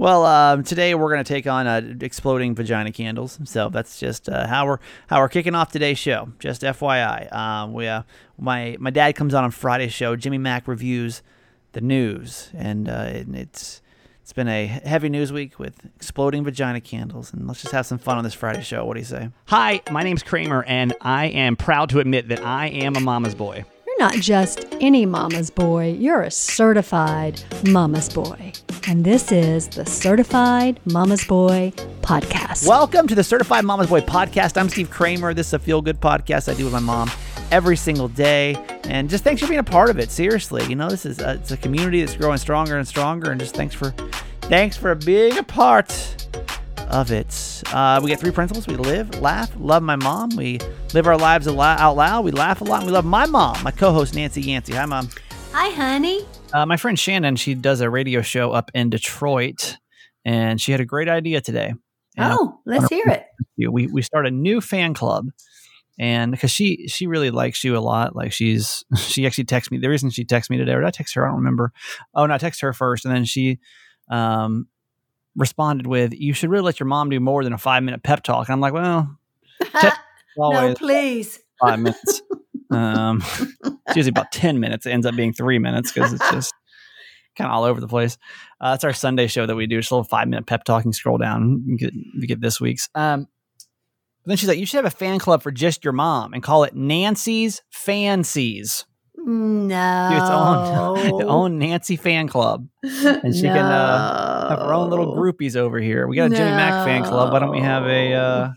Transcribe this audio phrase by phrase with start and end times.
[0.00, 3.38] Well, um, today we're going to take on uh, exploding vagina candles.
[3.44, 6.32] So that's just uh, how we're how we're kicking off today's show.
[6.38, 8.04] Just FYI, um, we uh,
[8.38, 10.16] my my dad comes on on Friday's show.
[10.16, 11.22] Jimmy Mack reviews
[11.72, 13.82] the news, and, uh, and it's
[14.22, 17.98] it's been a heavy news week with exploding vagina candles, and let's just have some
[17.98, 18.86] fun on this Friday show.
[18.86, 19.28] What do you say?
[19.48, 23.34] Hi, my name's Kramer, and I am proud to admit that I am a mama's
[23.34, 23.66] boy.
[24.00, 28.54] Not just any mama's boy, you're a certified mama's boy.
[28.88, 32.66] And this is the Certified Mama's Boy Podcast.
[32.66, 34.58] Welcome to the Certified Mama's Boy Podcast.
[34.58, 35.34] I'm Steve Kramer.
[35.34, 37.10] This is a feel good podcast I do with my mom
[37.50, 38.54] every single day.
[38.84, 40.10] And just thanks for being a part of it.
[40.10, 43.30] Seriously, you know, this is a, it's a community that's growing stronger and stronger.
[43.32, 43.90] And just thanks for
[44.40, 46.26] thanks for being a part
[46.90, 47.62] of it.
[47.72, 48.66] Uh, we get three principles.
[48.66, 50.30] We live, laugh, love my mom.
[50.36, 50.60] We
[50.92, 52.24] live our lives a lot out loud.
[52.24, 52.78] We laugh a lot.
[52.78, 54.72] And we love my mom, my co-host Nancy Yancey.
[54.74, 55.08] Hi, mom.
[55.52, 56.24] Hi, honey.
[56.52, 59.76] Uh, my friend Shannon, she does a radio show up in Detroit,
[60.24, 61.74] and she had a great idea today.
[62.16, 63.24] And oh, let's hear it.
[63.56, 65.26] We we start a new fan club,
[65.98, 68.16] and because she she really likes you a lot.
[68.16, 69.78] Like she's she actually texted me.
[69.78, 71.24] The reason she texted me today, or did I text her?
[71.24, 71.72] I don't remember.
[72.14, 73.58] Oh no, I texted her first, and then she
[74.10, 74.66] um
[75.36, 78.22] responded with, "You should really let your mom do more than a five minute pep
[78.22, 79.18] talk." And I'm like, well,
[80.36, 82.22] no, please, five minutes.
[82.70, 83.22] Um,
[83.88, 84.86] it's usually about 10 minutes.
[84.86, 86.54] It ends up being three minutes because it's just
[87.36, 88.16] kind of all over the place.
[88.60, 89.80] Uh, that's our Sunday show that we do.
[89.80, 90.92] Just a little five minute pep talking.
[90.92, 91.64] Scroll down.
[91.66, 92.88] You get, you get this week's.
[92.94, 93.26] Um,
[94.26, 96.64] then she's like, you should have a fan club for just your mom and call
[96.64, 98.84] it Nancy's Fancies.
[99.70, 100.96] No.
[100.96, 102.66] Its own, own Nancy fan club.
[102.82, 103.54] And she no.
[103.54, 106.08] can uh, have her own little groupies over here.
[106.08, 106.36] We got a no.
[106.36, 107.32] Jimmy Mack fan club.
[107.32, 108.14] Why don't we have a.
[108.14, 108.52] Uh,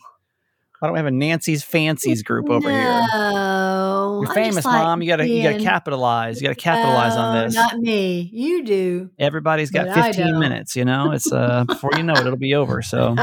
[0.80, 4.26] why don't we have a Nancy's Fancies group over no, here?
[4.26, 5.02] You're famous, like mom.
[5.02, 6.42] You gotta being, you gotta capitalize.
[6.42, 7.56] You gotta capitalize on this.
[7.56, 8.30] Not me.
[8.34, 9.10] You do.
[9.18, 10.76] Everybody's got 15 minutes.
[10.76, 12.82] You know, it's uh before you know it, it'll be over.
[12.82, 13.16] So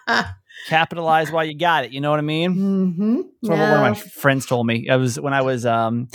[0.68, 1.92] capitalize while you got it.
[1.92, 2.54] You know what I mean?
[2.54, 3.16] Mm-hmm.
[3.16, 3.70] That's what no.
[3.70, 4.88] one of my friends told me.
[4.88, 6.08] I was when I was um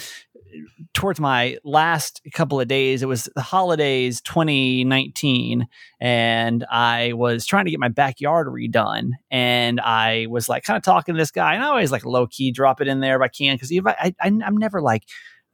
[0.93, 5.67] towards my last couple of days, it was the holidays 2019,
[5.99, 9.11] and I was trying to get my backyard redone.
[9.31, 12.27] And I was like kind of talking to this guy, and I always like low
[12.27, 15.03] key drop it in there if I can, because I, I, I'm never like,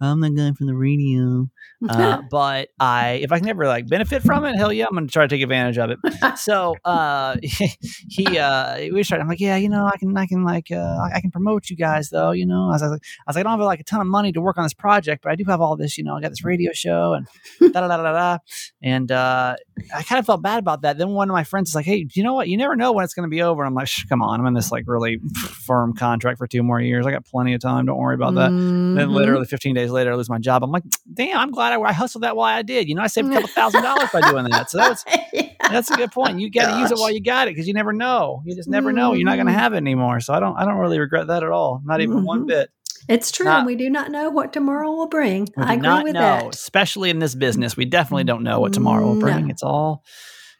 [0.01, 1.47] I'm the guy from the radio.
[1.87, 5.07] Uh, but I, if I can ever like benefit from it, hell yeah, I'm going
[5.07, 6.37] to try to take advantage of it.
[6.37, 9.23] so uh, he, uh, we started.
[9.23, 11.77] I'm like, yeah, you know, I can, I can like, uh, I can promote you
[11.77, 12.31] guys though.
[12.31, 14.07] You know, I was, like, I was like, I don't have like a ton of
[14.07, 15.97] money to work on this project, but I do have all this.
[15.97, 17.27] You know, I got this radio show and
[17.73, 18.37] da da da da da.
[18.83, 19.55] And uh,
[19.95, 20.97] I kind of felt bad about that.
[20.97, 22.49] Then one of my friends is like, hey, you know what?
[22.49, 23.63] You never know when it's going to be over.
[23.63, 25.19] And I'm like, come on, I'm in this like really
[25.65, 27.05] firm contract for two more years.
[27.05, 27.85] I got plenty of time.
[27.85, 28.51] Don't worry about that.
[28.51, 28.95] Mm-hmm.
[28.95, 30.63] Then literally 15 days later, I lose my job.
[30.63, 32.87] I'm like, damn, I'm glad I, I hustled that while I did.
[32.87, 34.69] You know, I saved a couple thousand dollars by doing that.
[34.69, 35.03] So that's
[35.33, 35.49] yeah.
[35.69, 36.39] that's a good point.
[36.39, 38.41] You got to use it while you got it because you never know.
[38.45, 39.13] You just never know.
[39.13, 39.59] You're not going to mm-hmm.
[39.59, 40.19] have it anymore.
[40.19, 41.81] So I don't I don't really regret that at all.
[41.83, 42.25] Not even mm-hmm.
[42.25, 42.69] one bit.
[43.07, 43.45] It's true.
[43.45, 45.47] Not, we do not know what tomorrow will bring.
[45.57, 46.55] I agree with know, that.
[46.55, 49.45] Especially in this business, we definitely don't know what tomorrow will bring.
[49.45, 49.51] No.
[49.51, 50.03] It's all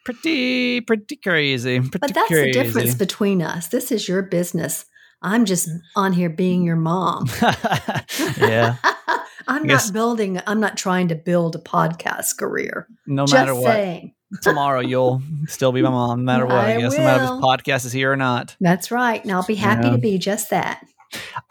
[0.05, 1.79] pretty pretty crazy.
[1.79, 2.51] Pretty but that's crazy.
[2.51, 3.67] the difference between us.
[3.67, 4.85] This is your business.
[5.21, 7.27] I'm just on here being your mom.
[8.37, 8.75] yeah.
[9.47, 12.87] I'm not building, I'm not trying to build a podcast career.
[13.05, 13.71] No just matter what.
[13.71, 14.13] Saying.
[14.41, 16.55] Tomorrow you'll still be my mom, no matter what.
[16.55, 16.99] I, I guess, will.
[16.99, 18.55] no matter if this podcast is here or not.
[18.59, 19.21] That's right.
[19.21, 19.93] And I'll be happy yeah.
[19.93, 20.85] to be just that.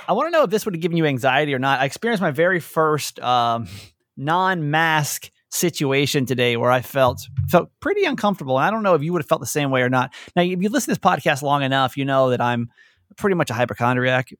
[0.09, 1.81] I want to know if this would have given you anxiety or not.
[1.81, 3.69] I experienced my very first um,
[4.17, 8.59] non-mask situation today where I felt felt pretty uncomfortable.
[8.59, 10.13] And I don't know if you would have felt the same way or not.
[10.35, 12.71] Now, if you listen to this podcast long enough, you know that I'm
[13.17, 14.31] pretty much a hypochondriac.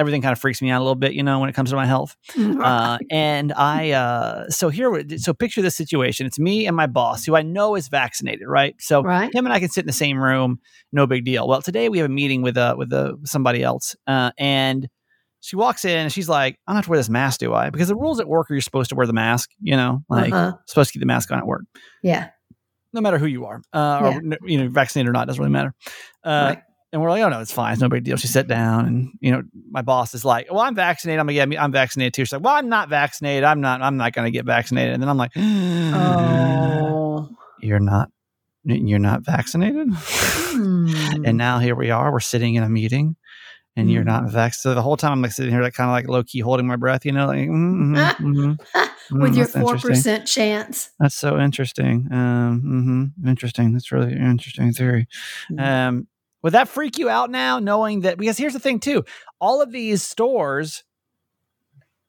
[0.00, 1.76] Everything kind of freaks me out a little bit, you know, when it comes to
[1.76, 2.16] my health.
[2.32, 2.60] Mm-hmm.
[2.60, 6.26] Uh, and I, uh, so here, so picture this situation.
[6.26, 8.74] It's me and my boss, who I know is vaccinated, right?
[8.80, 9.32] So right.
[9.34, 10.58] him and I can sit in the same room,
[10.90, 11.46] no big deal.
[11.46, 14.88] Well, today we have a meeting with uh with uh, somebody else, uh, and
[15.40, 17.70] she walks in and she's like, I don't have to wear this mask, do I?
[17.70, 20.32] Because the rules at work are you're supposed to wear the mask, you know, like
[20.32, 20.56] uh-huh.
[20.66, 21.62] supposed to keep the mask on at work.
[22.02, 22.30] Yeah.
[22.92, 24.18] No matter who you are, uh, yeah.
[24.18, 25.74] or, you know, vaccinated or not, doesn't really matter.
[26.24, 26.62] Uh, right.
[26.92, 27.72] And we're like, oh no, it's fine.
[27.72, 28.16] It's no big deal.
[28.16, 31.20] She sat down and, you know, my boss is like, well, I'm vaccinated.
[31.20, 32.24] I'm like, yeah, I'm vaccinated too.
[32.24, 33.44] She's like, well, I'm not vaccinated.
[33.44, 34.94] I'm not, I'm not going to get vaccinated.
[34.94, 37.28] And then I'm like, oh,
[37.60, 38.10] you're not,
[38.64, 39.88] you're not vaccinated.
[40.50, 41.24] Hmm.
[41.24, 42.10] and now here we are.
[42.10, 43.14] We're sitting in a meeting
[43.76, 43.92] and mm.
[43.92, 44.60] you're not vaccinated.
[44.60, 46.66] So the whole time I'm like sitting here, like kind of like low key holding
[46.66, 49.18] my breath, you know, like mm-hmm, mm-hmm.
[49.20, 50.90] with mm, your four percent chance.
[50.98, 52.08] That's so interesting.
[52.10, 53.72] Um, mm-hmm, interesting.
[53.72, 55.06] That's really interesting theory.
[55.52, 55.60] Mm.
[55.60, 56.08] Um,
[56.42, 58.18] would that freak you out now, knowing that?
[58.18, 59.04] Because here's the thing, too.
[59.40, 60.84] All of these stores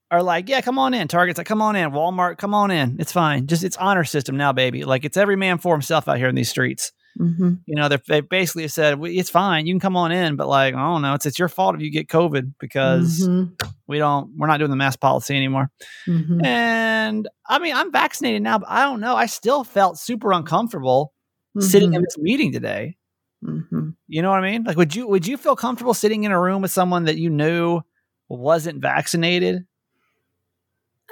[0.10, 1.08] are like, yeah, come on in.
[1.08, 1.92] Target's like, come on in.
[1.92, 2.98] Walmart, come on in.
[3.00, 3.48] It's fine.
[3.48, 4.84] Just it's honor system now, baby.
[4.84, 6.92] Like it's every man for himself out here in these streets.
[7.18, 9.66] hmm You know, they're- basically said "We- it's fine.
[9.68, 11.14] You can come on in, but like, I don't know.
[11.14, 13.26] It's it's your fault if you get COVID because
[13.88, 14.32] we don't.
[14.38, 15.72] We're not doing the mask policy anymore.
[16.06, 19.16] hmm And I mean, I'm vaccinated now, but I don't know.
[19.16, 21.14] I still felt super uncomfortable
[21.62, 22.98] sitting in this meeting today.
[23.44, 24.64] Hmm You know what I mean?
[24.64, 27.30] Like, would you would you feel comfortable sitting in a room with someone that you
[27.30, 27.82] knew
[28.30, 29.66] wasn't vaccinated?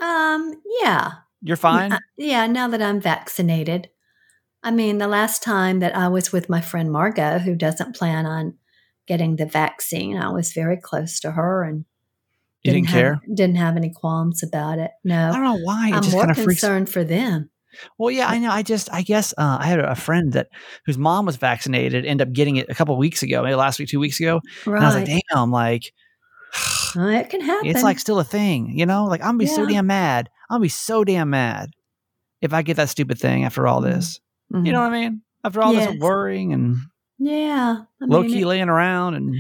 [0.02, 1.12] Um, yeah.
[1.42, 1.92] You're fine.
[1.94, 3.90] Uh, Yeah, now that I'm vaccinated.
[4.64, 8.26] I mean, the last time that I was with my friend Margot, who doesn't plan
[8.26, 8.56] on
[9.08, 11.86] getting the vaccine, I was very close to her and
[12.64, 13.22] You didn't have, care.
[13.34, 14.92] Didn't have any qualms about it.
[15.04, 15.90] No, I don't know why.
[15.90, 16.62] It I'm just more kind of freaks.
[16.62, 17.50] concerned for them.
[17.98, 18.52] Well, yeah, I know.
[18.52, 20.48] I just, I guess, uh, I had a friend that
[20.86, 23.90] whose mom was vaccinated, ended up getting it a couple weeks ago, maybe last week,
[23.90, 24.76] two weeks ago, Right.
[24.78, 25.92] and I was like, damn, like.
[26.96, 27.68] Uh, it can happen.
[27.70, 29.06] it's like still a thing, you know?
[29.06, 30.28] Like I'm gonna be so damn mad.
[30.50, 31.70] I'll be so damn mad
[32.42, 33.92] if I get that stupid thing after all Mhm.
[33.92, 34.20] this.
[34.52, 34.66] Mhm.
[34.66, 35.22] You know what I mean?
[35.44, 35.92] After all Yes.
[35.92, 36.78] this worrying and
[37.20, 37.82] yeah.
[38.02, 39.36] I low mean, key it- laying around and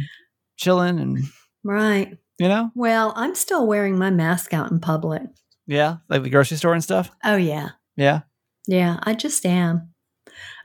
[0.57, 1.24] chilling and
[1.63, 2.15] right.
[2.38, 2.69] you know?
[2.75, 5.24] Well, I'm still wearing my mask out in public.
[5.65, 5.97] Yeah.
[6.07, 7.09] Like the grocery store and stuff.
[7.25, 7.69] Oh, yeah.
[7.97, 8.21] Yeah.
[8.69, 9.94] Yeah, I just am.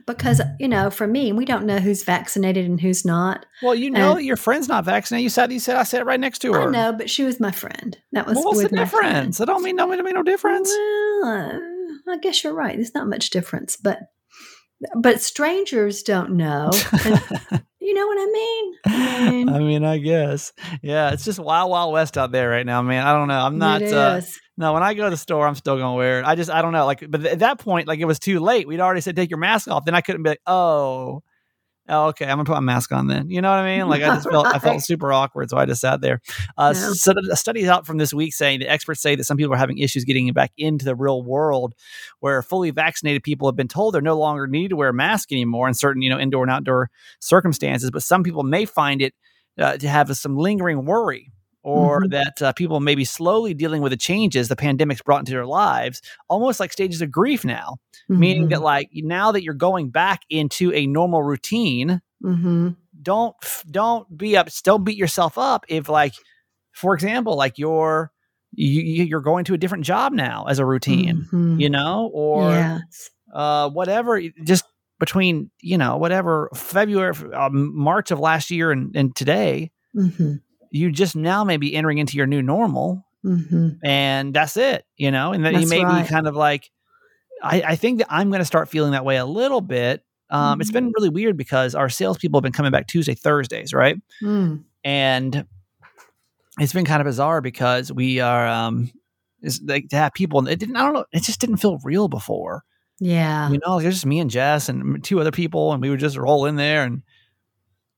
[0.05, 3.47] Because, you know, for me, we don't know who's vaccinated and who's not.
[3.63, 5.23] Well, you know And- your friend's not vaccinated.
[5.23, 6.67] You said you said I sat right next to her.
[6.67, 7.97] I know, but she was my friend.
[8.11, 9.15] That was Well, what's the with my friend.
[9.15, 9.37] difference?
[9.39, 10.69] That don't mean no, mean no difference.
[10.69, 11.59] Well,
[12.07, 12.75] I guess you're right.
[12.75, 13.99] There's not much difference, but
[14.95, 16.69] but strangers don't know.
[17.03, 18.73] And you know what I mean?
[18.85, 20.53] I mean, I mean, I guess.
[20.83, 23.07] Yeah, it's just wild, wild west out there right now, man.
[23.07, 23.39] I don't know.
[23.39, 23.81] I'm not.
[23.81, 24.21] it Uh.
[24.57, 26.25] No, when I go to the store, I'm still gonna wear it.
[26.25, 26.85] I just, I don't know.
[26.85, 28.67] Like, but at that point, like it was too late.
[28.67, 29.85] We'd already said take your mask off.
[29.85, 31.23] Then I couldn't be like, oh,
[31.89, 33.29] oh, okay, I'm gonna put my mask on then.
[33.29, 33.89] You know what I mean?
[33.89, 36.21] Like I just felt, I felt super awkward, so I just sat there.
[36.57, 36.91] Uh, Yeah.
[36.93, 39.57] So a study out from this week saying the experts say that some people are
[39.57, 41.73] having issues getting back into the real world,
[42.19, 45.31] where fully vaccinated people have been told they're no longer need to wear a mask
[45.31, 47.91] anymore in certain, you know, indoor and outdoor circumstances.
[47.91, 49.13] But some people may find it
[49.59, 51.31] uh, to have some lingering worry.
[51.67, 52.11] Or Mhm.
[52.11, 55.47] that uh, people may be slowly dealing with the changes the pandemic's brought into their
[55.47, 57.77] lives, almost like stages of grief now.
[58.19, 62.69] Meaning that, like, now that you're going back into a normal routine, hmm
[63.01, 63.35] don't
[63.69, 66.13] don't be up don't beat yourself up if like
[66.71, 68.09] for example like you're
[68.53, 71.59] you, you- you're going to a different job now as a routine Mhm.
[71.59, 73.09] you know or yes.
[73.33, 74.63] uh whatever just
[74.99, 80.35] between you know whatever february um, march of last year and, and today hmm
[80.71, 85.09] you just now may be entering into your new normal hmm and that's it you
[85.11, 86.03] know and then you may right.
[86.03, 86.69] be kind of like
[87.41, 90.59] I, I think that i'm going to start feeling that way a little bit um,
[90.61, 90.73] it's Mhm.
[90.73, 94.63] been really weird because our salespeople have been coming back tuesday thursdays right Mm.
[94.83, 95.45] and
[96.59, 98.91] it's been kind of bizarre because we are um
[99.41, 102.07] is like to have people it didn't i don't know it just didn't feel real
[102.07, 102.63] before
[102.99, 103.49] Yeah.
[103.49, 105.89] you know like it was just me and jess and two other people and we
[105.89, 107.01] would just roll in there and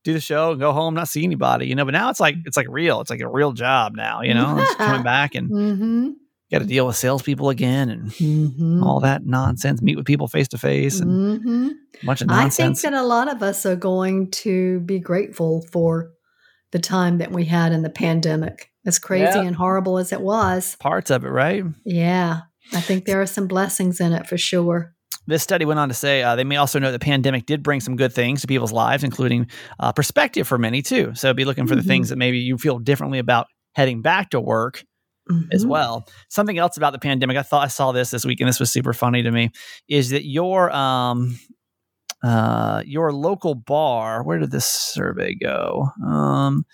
[0.07, 2.35] do the show and go home not see anybody you know but now it's like
[2.45, 5.49] it's like real it's like a real job now you know it's coming back and
[5.49, 6.09] hmm
[6.49, 10.47] got to deal with salespeople again and hmm all that nonsense meet with people face
[10.47, 11.67] to face and hmm
[12.01, 12.59] a bunch of nonsense.
[12.59, 16.11] I think that a lot of us are going to be grateful for
[16.71, 19.41] the time that we had in the pandemic, as crazy Yeah.
[19.41, 20.75] and horrible as it was.
[20.79, 22.41] parts of it right Yeah,
[22.73, 24.93] I think there are some blessings in it for sure.
[25.27, 27.81] This study went on to say uh, they may also know the pandemic did bring
[27.81, 29.47] some good things to people's lives, including
[29.79, 31.11] uh, perspective for many too.
[31.15, 31.87] So be looking for the Mhm.
[31.87, 34.83] things that maybe you feel differently about heading back to work
[35.51, 35.69] as Mhm.
[35.69, 36.07] well.
[36.29, 38.71] Something else about the pandemic, I thought I saw this this week, and this was
[38.71, 39.51] super funny to me,
[39.89, 41.37] is that your um
[42.23, 45.89] uh your local bar, where did this survey go?
[46.05, 46.65] Um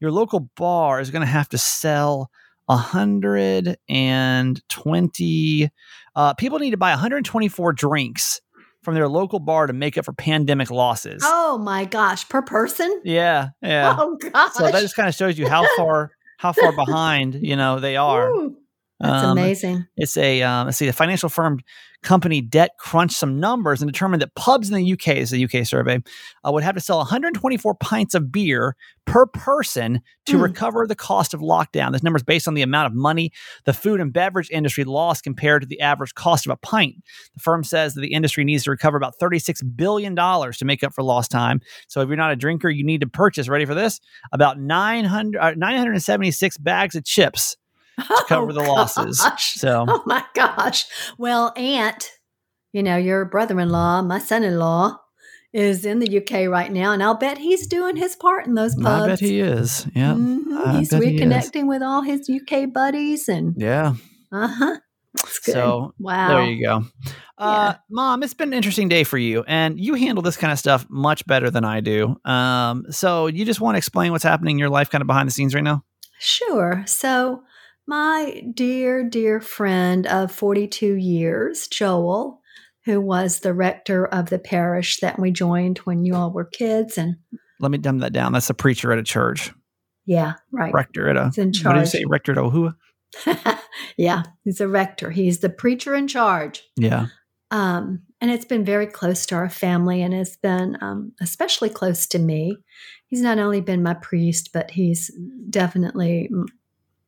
[0.00, 2.30] your local bar is going to have to sell
[2.68, 5.70] a hundred and twenty.
[6.14, 8.40] Uh, people need to buy 124 drinks
[8.82, 11.22] from their local bar to make up for pandemic losses.
[11.24, 13.00] Oh my gosh, per person?
[13.04, 13.96] Yeah, yeah.
[13.98, 14.54] Oh gosh.
[14.54, 17.96] So that just kind of shows you how far how far behind you know they
[17.96, 18.30] are.
[18.30, 18.56] Ooh,
[19.00, 19.86] that's Um, amazing.
[19.96, 21.60] It's a um, let's see, the financial firm
[22.04, 25.66] company Debt crunched some numbers and determined that pubs in the UK, is a UK
[25.66, 25.98] survey,
[26.46, 30.42] uh, would have to sell 124 pints of beer per person to Hmm.
[30.44, 31.90] recover the cost of lockdown.
[31.90, 33.32] This number is based on the amount of money
[33.64, 36.94] the food and beverage industry lost compared to the average cost of a pint.
[37.34, 40.84] The firm says that the industry needs to recover about 36 billion dollars to make
[40.84, 41.60] up for lost time.
[41.88, 43.48] So if you're not a drinker, you need to purchase.
[43.48, 43.98] Ready for this?
[44.32, 47.56] About 900 uh, 976 bags of chips
[47.98, 49.20] to cover the losses.
[49.22, 49.54] Oh, gosh.
[49.54, 50.86] So Oh my gosh.
[51.18, 52.10] Well, Aunt,
[52.72, 54.98] you know, your brother in law, my son in law,
[55.52, 58.74] is in the UK right now, and I'll bet he's doing his part in those
[58.74, 58.86] pubs.
[59.04, 59.86] I bet he is.
[59.94, 60.12] Yeah.
[60.12, 60.78] Mhm.
[60.78, 63.94] He's bet he reconnecting with all his UK buddies, and Yeah.
[64.30, 64.76] uh huh.
[65.14, 65.52] good.
[65.52, 66.28] So wow.
[66.28, 66.84] there you go.
[67.38, 70.58] Uh, Mom, it's been an interesting day for you, and you handle this kind of
[70.58, 72.16] stuff much better than I do.
[72.24, 75.28] Um, so you just want to explain what's happening in your life, kind of behind
[75.28, 75.84] the scenes right now?
[76.18, 76.82] Sure.
[76.86, 77.42] So,
[77.88, 82.40] my dear, dear friend of 42 years, Joel,
[82.84, 86.98] who was the rector of the parish that we joined when you all were kids,
[86.98, 87.16] and
[87.58, 88.32] Let me dumb that down.
[88.32, 89.52] That's a preacher at a church,
[90.06, 90.72] yeah, right.
[90.72, 91.26] rector at a.
[91.26, 92.74] He's in What did you say, rector at Ohua?
[93.96, 95.10] yeah, he's a rector.
[95.10, 96.62] He's the preacher in charge.
[96.76, 97.06] Yeah.
[97.50, 102.06] Um, and it's been very close to our family and has been um, especially close
[102.08, 102.58] to me.
[103.06, 105.10] He's not only been my priest, but he's
[105.48, 106.28] definitely,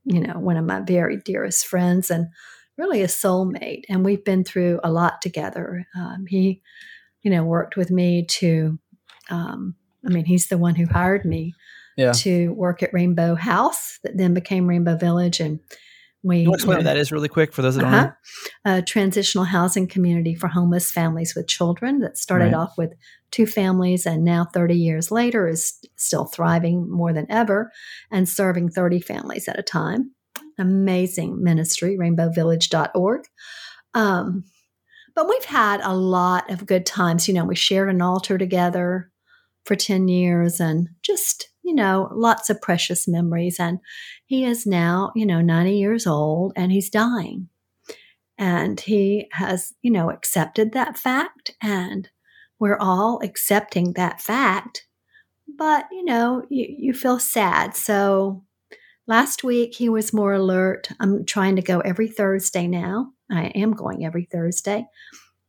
[0.04, 2.28] you know, one of my very dearest friends and
[2.78, 3.84] really a soulmate.
[3.88, 5.86] And we've been through a lot together.
[5.96, 6.62] Um, he,
[7.22, 8.78] you know, worked with me to,
[9.28, 9.74] um,
[10.06, 11.52] I mean, he's the one who hired me
[11.96, 12.12] Yeah.
[12.12, 15.40] to work at Rainbow House that then became Rainbow Village.
[15.40, 15.60] And
[16.22, 18.12] we, You explain what that is really quick for those that don't uh-huh.
[18.64, 18.78] know?
[18.78, 22.54] a transitional housing community for homeless families with children that started Right.
[22.54, 22.94] off with
[23.30, 27.70] two families and now 30 years later is still thriving more than ever
[28.10, 30.12] and serving 30 families at a time.
[30.58, 33.22] Amazing ministry, rainbowvillage.org.
[33.94, 34.44] Um,
[35.14, 37.28] but we've had a lot of good times.
[37.28, 39.10] You know, we shared an altar together
[39.64, 43.58] for 10 years and just, you know, lots of precious memories.
[43.58, 43.78] And
[44.26, 47.48] he is now, you know, 90 years old and he's dying.
[48.38, 51.54] And he has, you know, accepted that fact.
[51.62, 52.08] And
[52.60, 54.86] we're all accepting that fact.
[55.58, 57.74] But, you know, you, you feel sad.
[57.74, 58.44] So
[59.08, 60.90] last week he was more alert.
[61.00, 63.12] I'm trying to go every Thursday now.
[63.30, 64.86] I am going every Thursday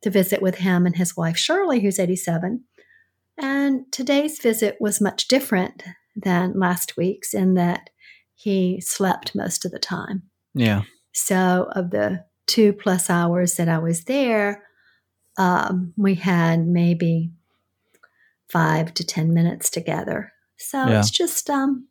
[0.02, 2.64] to visit with him and his wife, Shirley, who's 87.
[3.38, 5.84] And today's visit was much different
[6.16, 7.90] than last week's in that
[8.36, 10.24] he slept most of the time.
[10.54, 10.84] Yeah.
[11.14, 14.64] So, of the two plus hours that I was there,
[15.38, 17.32] um, we had maybe
[18.50, 20.34] five to 10 minutes together.
[20.58, 21.00] So, Yeah.
[21.00, 21.88] it's just, um,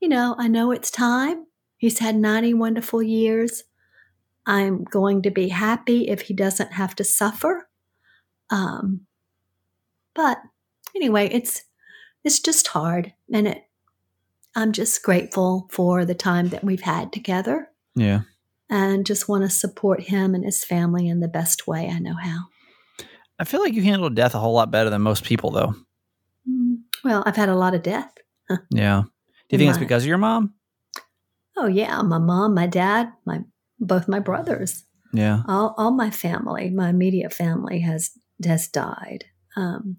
[0.00, 1.46] you know, I know it's time.
[1.76, 3.62] He's had 90 wonderful years.
[4.46, 7.68] I'm going to be happy if he doesn't have to suffer.
[8.50, 9.06] Um,
[10.14, 10.38] but
[10.94, 11.62] anyway, it's
[12.22, 13.64] it's just hard, and it.
[14.56, 18.20] I'm just grateful for the time that we've had together Yeah.
[18.70, 22.14] and just want to support him and his family in the best way I know
[22.14, 22.44] how.
[23.38, 25.74] I feel like you handle death a whole lot better than most people, though.
[26.48, 28.12] Mm, Well, I've had a lot of death.
[28.70, 29.02] Yeah.
[29.48, 30.54] Do you think it's because of your mom?
[31.56, 33.40] Oh yeah, my mom, my dad, my
[33.78, 35.42] both my brothers, Yeah.
[35.48, 38.10] all, all my family, my immediate family has
[38.44, 39.24] has died,
[39.56, 39.98] um,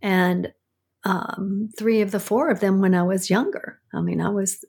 [0.00, 0.52] and
[1.04, 3.80] um, three of the four of them when I was younger.
[3.92, 4.64] I mean, I was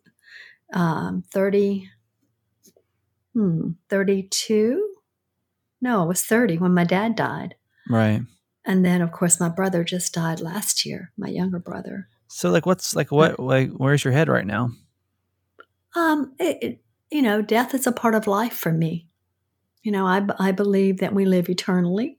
[0.74, 1.90] um, thirty,
[3.34, 4.96] hmm, thirty-two.
[5.82, 7.56] No, I was thirty when my dad died.
[7.90, 8.22] Right.
[8.66, 12.08] And then, of course, my brother just died last year, my younger brother.
[12.28, 14.72] So, like, what's like, what, like, where's your head right now?
[15.96, 19.08] Um, it, it, you know, death is a part of life for me.
[19.84, 22.18] You know, I, I believe that we live eternally.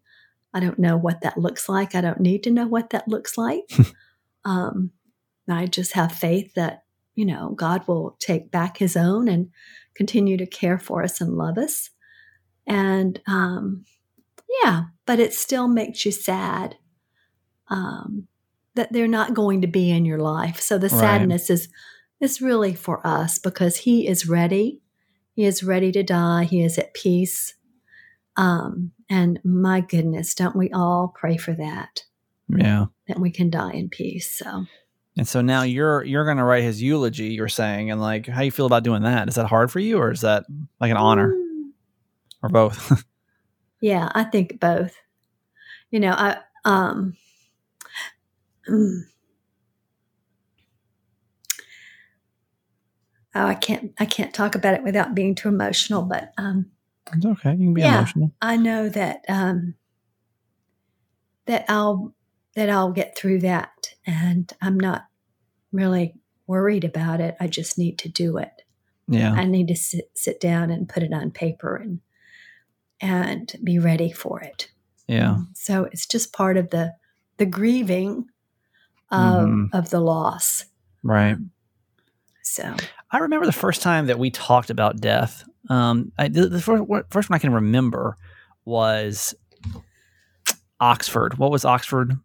[0.54, 1.94] I don't know what that looks like.
[1.94, 3.70] I don't need to know what that looks like.
[4.44, 4.92] um,
[5.48, 9.50] I just have faith that, you know, God will take back his own and
[9.94, 11.90] continue to care for us and love us.
[12.66, 13.84] And um,
[14.62, 16.76] yeah, but it still makes you sad
[17.68, 18.26] um,
[18.74, 20.60] that they're not going to be in your life.
[20.60, 21.00] So the Right.
[21.00, 21.68] sadness is
[22.20, 24.80] is really for us because he is ready.
[25.34, 26.44] He is ready to die.
[26.44, 27.54] He is at peace.
[28.38, 32.04] Um, and my goodness, don't we all pray for that?
[32.48, 32.86] Yeah.
[33.08, 34.30] That we can die in peace.
[34.38, 34.64] So
[35.16, 37.28] And so now you're you're going to write his eulogy.
[37.28, 39.28] You're saying, and like, how you feel about doing that?
[39.28, 40.44] Is that hard for you, or is that
[40.80, 41.70] like an honor, Mm,
[42.42, 43.04] or both?
[43.80, 44.96] yeah, I think both.
[45.90, 47.16] You know, I um
[48.68, 49.02] mm.
[53.34, 56.70] Oh, I can't I can't talk about it without being too emotional, but um
[57.12, 57.52] it's okay.
[57.52, 57.98] You can be Yeah.
[57.98, 58.32] emotional.
[58.40, 59.74] I know that um,
[61.46, 62.14] that I'll
[62.54, 65.06] that I'll get through that, and I'm not
[65.72, 66.14] really
[66.46, 67.36] worried about it.
[67.38, 68.62] I just need to do it.
[69.08, 69.32] Yeah.
[69.32, 72.00] I need to sit sit down and put it on paper and
[73.00, 74.70] and be ready for it.
[75.06, 75.38] Yeah.
[75.54, 76.94] So it's just part of the
[77.38, 78.26] the grieving
[79.10, 79.68] of Mhm.
[79.72, 80.64] of the loss.
[81.02, 81.36] Right.
[82.42, 82.74] So
[83.10, 85.44] I remember the first time that we talked about death.
[85.68, 88.16] Um, I, the, the first, one- first one I can remember
[88.64, 89.34] was
[90.80, 91.38] Oxford.
[91.38, 92.18] What was Oxford?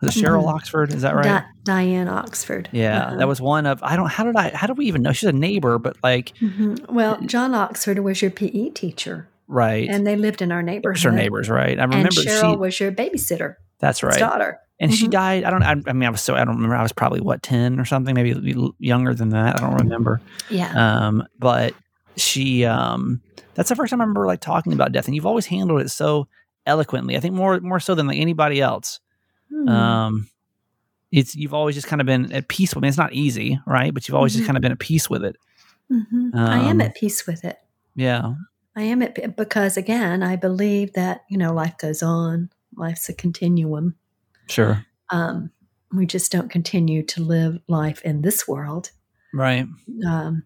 [0.00, 0.54] Was it Cheryl Mhm.
[0.54, 0.92] Oxford?
[0.92, 1.24] Is that right?
[1.24, 2.68] Di- Diane Oxford.
[2.72, 3.16] yeah, Uh-huh.
[3.18, 3.82] that was one of.
[3.82, 4.10] I don't.
[4.10, 4.50] How did I?
[4.54, 5.12] How did we even know?
[5.12, 6.88] She's a neighbor, but like, Mhm.
[6.90, 9.88] Well, John Oxford was your PE teacher, right?
[9.88, 11.02] and they lived in our neighborhood.
[11.02, 11.78] Her neighbors, right?
[11.78, 12.56] I remember and Cheryl she.
[12.56, 14.18] was your babysitter, That's right.
[14.18, 14.58] daughter.
[14.80, 15.10] And she Mhm.
[15.10, 15.44] died.
[15.44, 15.62] I don't.
[15.62, 16.34] I, I mean, I was so.
[16.34, 16.74] I don't remember.
[16.74, 18.34] I was probably what ten or something, maybe
[18.80, 19.60] younger than that.
[19.60, 20.20] I don't remember.
[20.50, 20.72] Yeah.
[21.06, 21.74] Um, but
[22.16, 22.64] she.
[22.64, 23.20] Um,
[23.54, 25.90] that's the first time I remember like talking about death, and you've always handled it
[25.90, 26.26] so
[26.66, 27.16] eloquently.
[27.16, 28.98] I think more more so than like anybody else.
[29.50, 29.68] Hmm.
[29.68, 30.28] Um,
[31.12, 32.82] it's you've always just kind of been at peace with.
[32.82, 33.94] I mean, it's not easy, right?
[33.94, 34.36] But you've always Mhm.
[34.38, 35.36] just kind of been at peace with it.
[35.92, 36.34] Mhm.
[36.34, 37.58] I am um, at peace with it.
[37.94, 38.32] Yeah.
[38.76, 42.50] I am at because again, I believe that you know life goes on.
[42.74, 43.96] Life's a continuum.
[44.48, 44.84] Sure.
[45.10, 45.50] Um,
[45.92, 48.90] we just don't continue to live life in this world.
[49.34, 49.66] Right.
[50.06, 50.44] Um,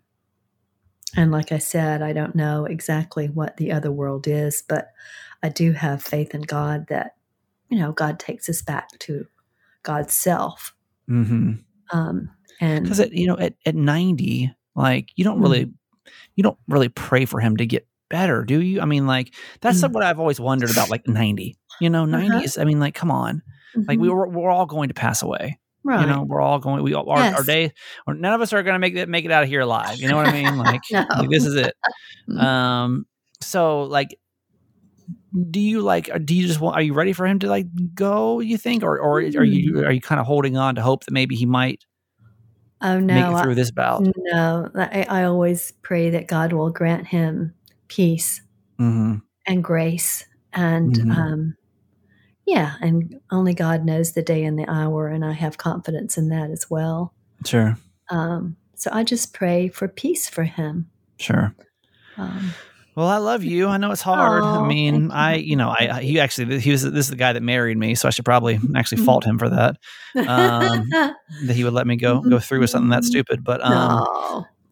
[1.16, 4.92] and like I said, I don't know exactly what the other world is, but
[5.42, 7.14] I do have faith in God that
[7.68, 9.26] you know God takes us back to
[9.82, 10.74] God's self.
[11.08, 11.52] Mm-hmm.
[11.96, 12.30] Um,
[12.60, 15.70] and because you know at, at 90 like you don't really
[16.34, 19.80] you don't really pray for him to get better do you i mean like that's
[19.82, 19.92] Mm.
[19.92, 22.44] what i've always wondered about like 90 you know 90 Uh-huh.
[22.44, 23.42] is i mean like come on
[23.88, 24.14] like we Mhm.
[24.14, 26.00] were, we're all going to pass away right.
[26.00, 27.72] you know we're all going we all our, our day
[28.06, 29.98] or none of us are going to make it make it out of here alive
[29.98, 31.04] you know what i mean like, No.
[31.18, 31.74] like this is it
[32.28, 32.40] Mm.
[32.42, 33.06] um
[33.40, 34.16] so like
[35.50, 38.40] do you like do you just want are you ready for him to like go
[38.40, 41.12] you think or or are you are you kind of holding on to hope that
[41.12, 41.84] maybe he might
[42.82, 44.70] oh make no, it I- through this bout no.
[44.74, 47.52] I, I always pray that God will grant him
[47.88, 48.40] peace
[48.78, 49.16] mm-hmm.
[49.46, 51.16] and grace and Mhm.
[51.16, 51.56] um
[52.46, 56.28] yeah and only god knows the day and the hour and i have confidence in
[56.28, 57.12] that as well
[57.44, 57.76] sure
[58.10, 60.88] um so i just pray for peace for him
[61.18, 61.54] sure
[62.18, 62.54] um,
[62.94, 63.66] Well, I love you.
[63.68, 64.42] I know it's hard.
[64.42, 65.54] I mean, I, you.
[65.54, 67.94] know, I, he actually, he was, this is the guy that married me.
[67.94, 69.04] So I should probably actually Mm-hmm.
[69.04, 69.76] fault him for that,
[70.26, 70.88] Um,
[71.44, 73.44] that he would let me go, go through with something that stupid.
[73.44, 74.02] But, um,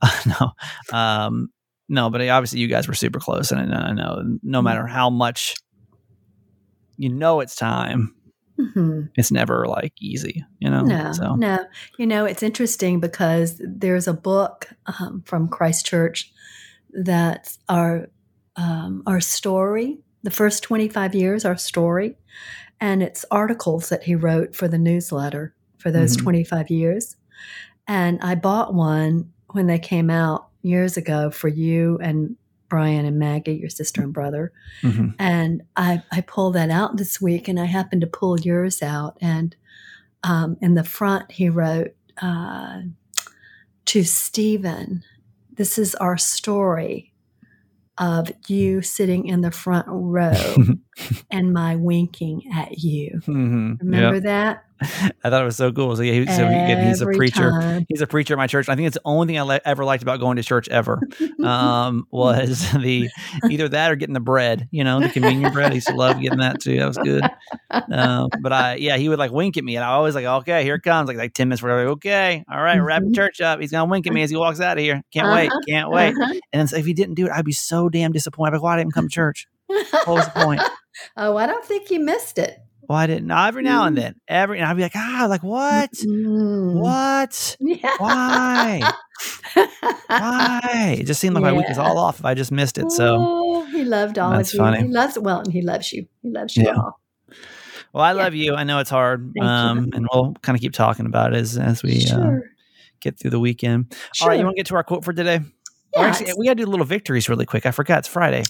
[0.27, 0.53] no.
[0.91, 1.49] no, um,
[1.89, 3.51] no, but obviously you guys were super close.
[3.53, 4.65] And I know no Mm-hmm.
[4.65, 5.55] matter how much
[6.97, 8.15] you know it's time,
[8.59, 9.11] Mhm.
[9.17, 10.85] it's never like easy, you know?
[10.85, 11.59] no So, no
[11.99, 16.33] you know it's interesting because there's a book um, from christchurch
[16.93, 18.09] that's our
[18.57, 22.17] um, our story the first 25 years our story
[22.81, 26.23] and it's articles that he wrote for the newsletter for those Mhm.
[26.23, 27.17] 25 years
[27.89, 32.37] and i bought one when they came out years ago for you and
[32.69, 35.15] brian and maggie your sister and brother mhm.
[35.19, 39.17] and I, I pulled that out this week and I happened to pull yours out.
[39.21, 39.57] And
[40.23, 42.83] um, in the front, he wrote uh,
[43.87, 45.05] to Stephen,
[45.53, 47.13] This is our story
[47.99, 50.57] of you sitting in the front row
[51.31, 53.21] and my winking at you.
[53.27, 53.81] Mhm.
[53.81, 54.23] Remember Yep.
[54.25, 54.65] that?
[55.25, 55.95] I thought it was so cool.
[55.97, 57.51] So, yeah, he, so he, he's a preacher.
[57.53, 57.87] time.
[57.89, 58.69] He's a preacher at my church.
[58.69, 61.01] I think it's the only thing I le- ever liked about going to church ever.
[61.45, 63.09] um, was the
[63.49, 65.71] either that or getting the bread, you know, the communion bread.
[65.71, 66.77] I used to love getting that too.
[66.81, 67.23] That was good.
[67.71, 70.65] Um, but I, yeah, he would like wink at me, and I always like, okay,
[70.65, 71.07] here it comes.
[71.09, 73.61] Like like ten minutes, like, okay, all right, we're wrapping church up.
[73.61, 75.03] He's gonna wink at me as he walks out of here.
[75.13, 76.15] Can't wait, Uh-huh, can't wait.
[76.21, 76.35] Uh-huh.
[76.53, 78.49] And so if he didn't do it, I'd be so damn disappointed.
[78.49, 79.47] I'd be like, why didn't he come to church?
[79.69, 80.63] What was the point?
[81.17, 82.59] oh, I don't think you missed it.
[82.87, 83.27] Why didn't?
[83.29, 84.01] No, every now and Mm.
[84.01, 85.91] then, every, and I'd be like, ah, like what?
[85.93, 86.75] Mm.
[86.75, 87.57] What?
[87.61, 87.95] Yeah.
[87.99, 88.83] Why?
[90.09, 90.97] Why?
[91.01, 92.91] It just seemed like my week was all off if I just missed it.
[92.93, 93.17] So.
[93.19, 94.61] Oh, he loved all That's of you.
[94.61, 94.83] funny.
[94.83, 96.07] He loves well, and he loves you.
[96.23, 96.75] He loves you Yeah.
[96.77, 97.01] all.
[97.93, 98.23] Well, I Yeah.
[98.25, 98.55] love you.
[98.55, 101.83] I know it's hard, um, and we'll kind of keep talking about it as as
[101.83, 102.31] we uh,
[103.01, 103.95] get through the weekend.
[104.13, 104.25] sure.
[104.27, 105.41] All right, you want to get to our quote for today?
[105.97, 107.67] Yeah, actually, we got to do little victories really quick.
[107.67, 108.43] I forgot it's Friday.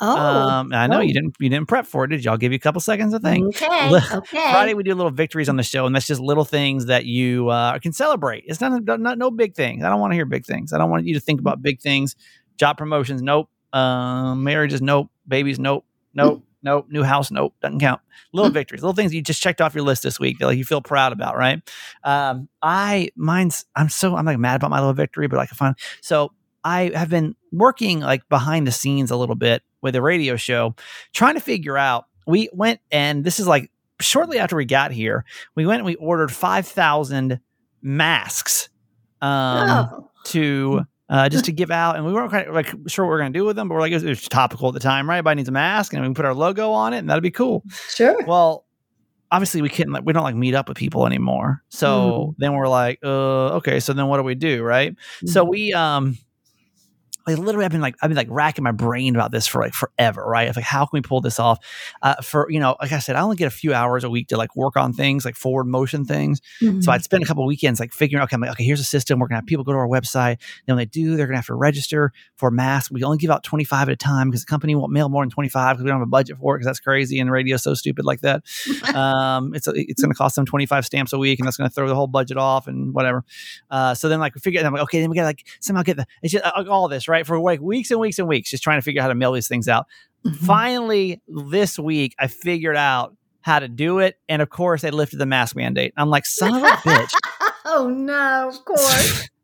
[0.00, 1.00] oh, um, I know oh.
[1.00, 2.08] you didn't you didn't prep for it.
[2.08, 2.30] Did you?
[2.30, 3.46] I'll give you a couple seconds to think.
[3.46, 3.88] Okay.
[4.18, 4.50] Okay.
[4.50, 7.48] Friday we do little victories on the show, and that's just little things that you
[7.48, 8.44] uh, can celebrate.
[8.46, 9.84] It's not, not no big things.
[9.84, 10.72] I don't want to hear big things.
[10.72, 12.16] I don't want you to think about big things.
[12.56, 13.48] Job promotions, nope.
[13.72, 15.10] Um, marriages, nope.
[15.26, 15.84] Babies, nope.
[16.14, 16.42] Nope.
[16.60, 16.86] Nope.
[16.90, 17.54] New house, nope.
[17.62, 18.00] Doesn't count.
[18.32, 20.64] Little victories, little things you just checked off your list this week that like you
[20.64, 21.62] feel proud about, right?
[22.02, 25.56] Um, I mine's I'm so I'm like mad about my little victory, but I can
[25.56, 26.32] find so
[26.64, 30.74] I have been working like behind the scenes a little bit with a radio show,
[31.12, 32.06] trying to figure out.
[32.26, 35.94] We went and this is like shortly after we got here, we went and we
[35.96, 37.40] ordered 5,000
[37.82, 38.68] masks
[39.22, 41.96] um, oh, to uh, just to give out.
[41.96, 43.74] And we weren't quite like sure what we are going to do with them, but
[43.74, 45.16] we're like, it was topical at the time, right?
[45.18, 47.30] Everybody needs a mask and we can put our logo on it and that'd be
[47.30, 47.64] cool.
[47.88, 48.22] sure.
[48.26, 48.66] Well,
[49.30, 51.62] obviously we couldn't like we don't like meet up with people anymore.
[51.70, 54.94] So then we're like, uh, okay, so then what do we do, right?
[55.26, 55.50] So Mm-hmm.
[55.50, 56.18] we um
[57.28, 59.74] like literally I've been like I've been like racking my brain about this for like
[59.74, 60.48] forever, right?
[60.48, 61.58] It's like how can we pull this off?
[62.02, 64.28] Uh, for you know, like I said, I only get a few hours a week
[64.28, 66.40] to like work on things like forward motion things.
[66.62, 66.80] Mm-hmm.
[66.80, 69.18] So I'd spend a couple weekends like figuring, okay, I'm like, okay, here's a system.
[69.18, 70.38] We're gonna have people go to our website.
[70.66, 72.90] Then when they do, they're gonna have to register for masks.
[72.90, 75.30] We only give out 25 at a time because the company won't mail more than
[75.30, 77.74] 25 because we don't have a budget for it because that's crazy and radio's so
[77.74, 78.42] stupid like that.
[78.94, 81.94] um, it's it's gonna cost them 25 stamps a week and that's gonna throw the
[81.94, 83.24] whole budget off and whatever.
[83.70, 85.96] Uh, so then like we figure, I'm like, okay, then we gotta like somehow get
[85.96, 88.62] the it's just uh, all this right for like weeks and weeks and weeks, just
[88.62, 89.86] trying to figure out how to mail these things out.
[90.26, 90.34] Mhm.
[90.36, 94.16] Finally, this week, I figured out how to do it.
[94.28, 95.94] And of course, they lifted the mask mandate.
[95.96, 97.14] I'm like, son of a bitch.
[97.64, 99.28] oh no, of course.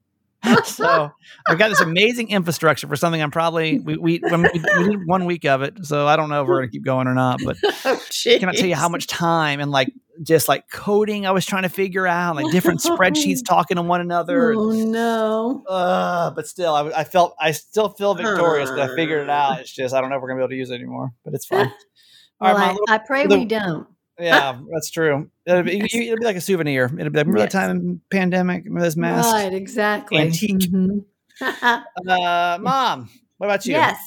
[0.64, 1.10] so
[1.48, 4.36] I've got this amazing infrastructure for something I'm probably, we, we, we,
[4.78, 5.84] we did one week of it.
[5.86, 8.38] So I don't know if we're going to keep going or not, but oh, I
[8.38, 11.68] cannot tell you how much time and like just like coding I was trying to
[11.68, 14.54] figure out, like different spreadsheets talking to one another.
[14.54, 15.64] Oh no.
[15.68, 19.60] uh, but still, I, I felt I still feel victorious because I figured it out.
[19.60, 21.34] It's just I don't know if we're gonna be able to use it anymore, but
[21.34, 21.66] it's fine.
[22.40, 23.86] All Well, right, I, little- I pray the- we don't.
[24.18, 25.30] Yeah, that's true.
[25.46, 26.84] It'll be, it'll be like a souvenir.
[26.84, 28.64] It'll be like, remember that time in pandemic?
[28.64, 29.32] Remember those masks?
[29.32, 30.18] Right, exactly.
[30.18, 30.70] Antique.
[30.70, 31.04] Mhm.
[31.40, 31.82] Uh,
[32.60, 33.72] Mom, what about you?
[33.72, 33.98] yes.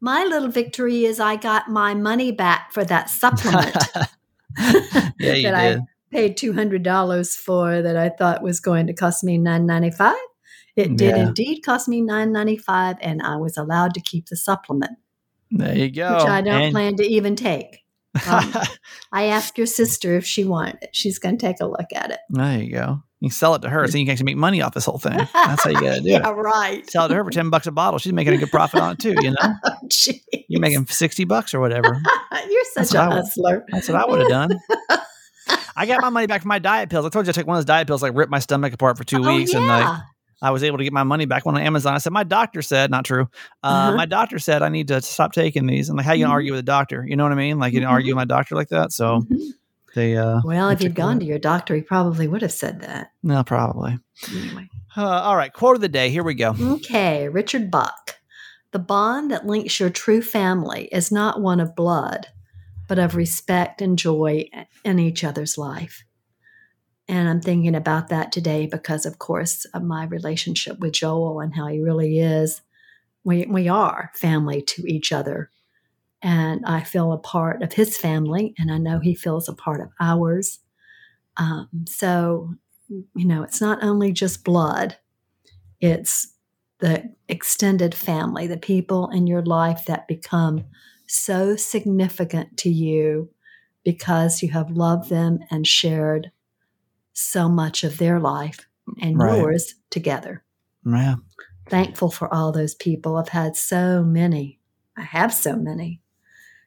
[0.00, 3.74] My little victory is I got my money back for that supplement
[4.58, 5.78] yeah, that I
[6.12, 9.90] paid two hundred dollars for that I thought was going to cost me nine ninety
[9.90, 10.14] five.
[10.76, 11.28] It did Yeah.
[11.28, 14.98] indeed cost me nine ninety five, and I was allowed to keep the supplement,
[15.50, 16.14] There you go.
[16.14, 17.78] which I don't And- plan to even take.
[18.28, 18.52] Um,
[19.12, 20.90] I asked your sister if she wanted it.
[20.92, 22.18] She's going to take a look at it.
[22.30, 23.02] there you go.
[23.20, 25.16] You sell it to her, so you can actually make money off this whole thing.
[25.16, 26.32] That's how you gotta do yeah, it.
[26.32, 26.88] right.
[26.90, 27.98] Sell it to her for ten bucks a bottle.
[27.98, 29.14] She's making a good profit on it too.
[29.22, 29.54] You know,
[29.86, 30.20] Jeez.
[30.48, 31.88] you're making sixty bucks or whatever.
[32.48, 33.64] You're That's such a what I hustler.
[33.72, 34.60] That's what I would have done.
[35.74, 37.06] I got my money back from my diet pills.
[37.06, 38.98] I told you I took one of those diet pills, like ripped my stomach apart
[38.98, 40.00] for two Oh, weeks, and like yeah.
[40.42, 41.94] I was able to get my money back on Amazon.
[41.94, 43.28] I said, my doctor said, not true.
[43.62, 43.96] Uh, Uh-huh.
[43.96, 45.88] My doctor said I need to stop taking these.
[45.88, 46.34] And like, how you gonna Mhm.
[46.36, 47.04] argue with a doctor?
[47.08, 47.58] You know what I mean?
[47.58, 48.92] Like, you didn't argue with my doctor like that.
[48.92, 49.38] So Mhm.
[49.94, 53.12] they, uh, Well, if you'd gone to your doctor, he probably would have said that.
[53.22, 53.98] no, probably.
[54.30, 54.68] Anyway.
[54.96, 56.10] Uh, all right, quote of the day.
[56.10, 56.54] Here we go.
[56.60, 58.16] Okay, Richard Bach.
[58.72, 62.26] The bond that links your true family is not one of blood,
[62.88, 64.48] but of respect and joy
[64.84, 66.04] in each other's life.
[67.08, 71.54] And I'm thinking about that today because, of course, of my relationship with Joel and
[71.54, 72.62] how he really is.
[73.24, 75.50] We, we are family to each other.
[76.22, 79.80] And I feel a part of his family, and I know he feels a part
[79.80, 80.58] of ours.
[81.36, 82.54] Um, so,
[82.88, 84.96] you know, it's not only just blood,
[85.80, 86.32] it's
[86.78, 90.64] the extended family, the people in your life that become
[91.06, 93.30] so significant to you
[93.84, 96.32] because you have loved them and shared
[97.16, 98.68] so much of their life
[99.00, 99.38] and Right.
[99.38, 100.44] yours together.
[100.84, 101.16] Yeah.
[101.70, 103.16] Thankful for all those people.
[103.16, 104.60] I've had so many.
[104.96, 106.02] I have so many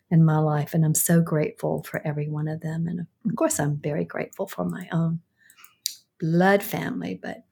[0.10, 2.88] in my life, and I'm so grateful for every one of them.
[2.88, 5.22] And of course, I'm very grateful for my own
[6.20, 7.46] blood family, but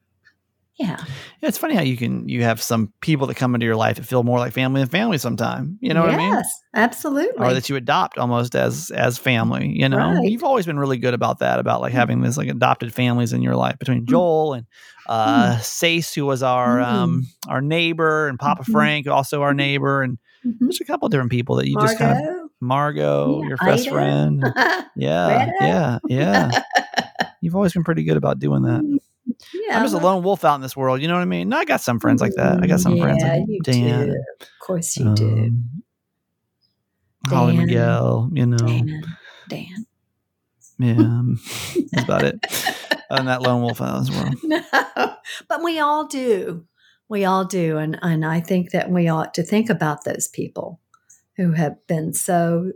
[0.78, 0.96] yeah.
[1.40, 3.96] Yeah, It's funny how you can, you have some people that come into your life
[3.96, 5.78] that feel more like family than family sometime.
[5.80, 6.32] You know what I mean?
[6.34, 7.44] Yes, absolutely.
[7.46, 10.30] or that you adopt almost as as family you know Right.
[10.30, 11.96] you've always been really good about that about like Mm.
[11.96, 14.66] having this like adopted families in your life between joel and
[15.06, 16.84] uh Sace, who was our Mm.
[16.84, 18.72] um our neighbor and papa Mhm.
[18.72, 20.56] frank also our neighbor and Mhm.
[20.60, 23.90] there's a couple different people that you just kind of margot Yeah, your best Ida.
[23.90, 24.44] friend
[24.96, 26.50] yeah yeah yeah
[27.40, 28.82] you've always been pretty good about doing that
[29.54, 31.48] yeah, i'm just a lone wolf out in this world you know what i mean
[31.48, 34.06] no, i got some friends like that i got some friends yeah, like you dan
[34.08, 34.24] do.
[34.40, 35.28] Of course you do.
[35.28, 35.82] um,
[37.26, 37.66] holly Dan.
[37.66, 39.02] miguel you know Dan.
[39.48, 39.86] Dan.
[40.78, 41.40] Yeah, um,
[41.92, 42.40] that's about it.
[43.10, 44.36] Than that lone wolf out this world.
[44.44, 44.62] No,
[45.48, 46.66] but we all do.
[47.08, 47.78] We all do.
[47.78, 50.80] And, and I think that we ought to think about those people
[51.36, 52.72] who have been so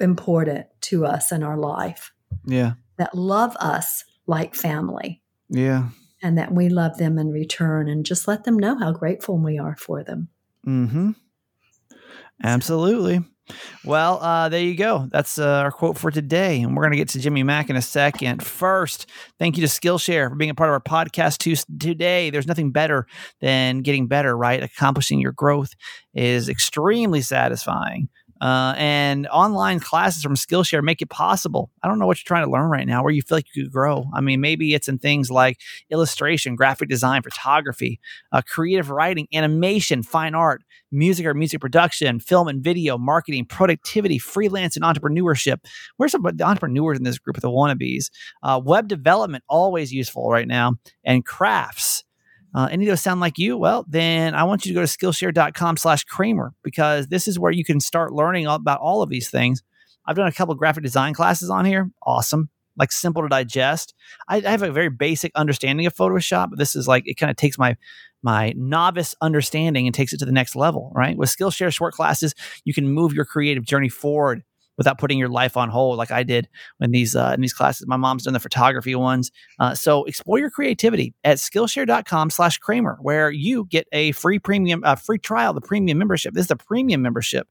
[0.00, 2.12] important to us in our life,
[2.44, 5.88] Yeah, that love us like family, yeah.
[6.22, 9.58] and that we love them in return, and just let them know how grateful we
[9.58, 10.28] are for them.
[10.66, 11.10] Mm-hmm.
[12.42, 13.24] Absolutely.
[13.84, 15.08] Well, uh, there you go.
[15.10, 16.60] That's uh, our quote for today.
[16.60, 18.42] And we're going to get to Jimmy Mack in a second.
[18.42, 19.06] First,
[19.38, 22.30] thank you to Skillshare for being a part of our podcast to, today.
[22.30, 23.06] There's nothing better
[23.40, 24.62] than getting better, right?
[24.62, 25.70] Accomplishing your growth
[26.12, 28.08] is extremely satisfying.
[28.40, 31.70] Uh, and online classes from Skillshare make it possible.
[31.82, 33.64] I don't know what you're trying to learn right now, where you feel like you
[33.64, 34.06] could grow.
[34.14, 38.00] I mean, maybe it's in things like illustration, graphic design, photography,
[38.32, 44.18] uh, creative writing, animation, fine art, music or music production, film and video, marketing, productivity,
[44.18, 45.58] freelance, and entrepreneurship.
[45.96, 48.10] Where's some the entrepreneurs in this group of the wannabes?
[48.42, 50.74] Uh, web development, always useful right now,
[51.04, 52.04] and crafts.
[52.54, 54.86] Uh, any of those sound like you, well, then I want you to go to
[54.86, 59.30] Skillshare.com slash Kramer because this is where you can start learning about all of these
[59.30, 59.62] things.
[60.06, 61.90] I've done a couple graphic design classes on here.
[62.02, 62.48] Awesome.
[62.78, 63.92] Like simple to digest.
[64.28, 67.30] I, I have a very basic understanding of Photoshop, but this is like, it kind
[67.30, 67.76] of takes my
[68.22, 71.16] my novice understanding and takes it to the next level, right?
[71.16, 72.34] With Skillshare short classes,
[72.64, 74.42] you can move your creative journey forward
[74.78, 76.48] without putting your life on hold like I did
[76.80, 77.86] in these uh, in these classes.
[77.86, 79.30] My mom's done the photography ones.
[79.58, 84.82] Uh, so explore your creativity at Skillshare.com slash Kramer, where you get a free premium,
[84.84, 86.32] uh, free trial, the premium membership.
[86.32, 87.46] This is the premium membership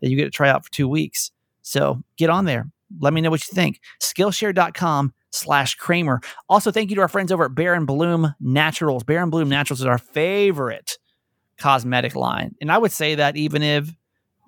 [0.00, 1.30] that you get to try out for two weeks.
[1.60, 2.70] So get on there.
[2.98, 3.80] Let me know what you think.
[4.00, 6.20] Skillshare.com slash Kramer.
[6.48, 9.04] Also, thank you to our friends over at Bare and Bloom Naturals.
[9.04, 10.98] Bare and Bloom Naturals is our favorite
[11.58, 12.54] cosmetic line.
[12.60, 13.94] And I would say that even if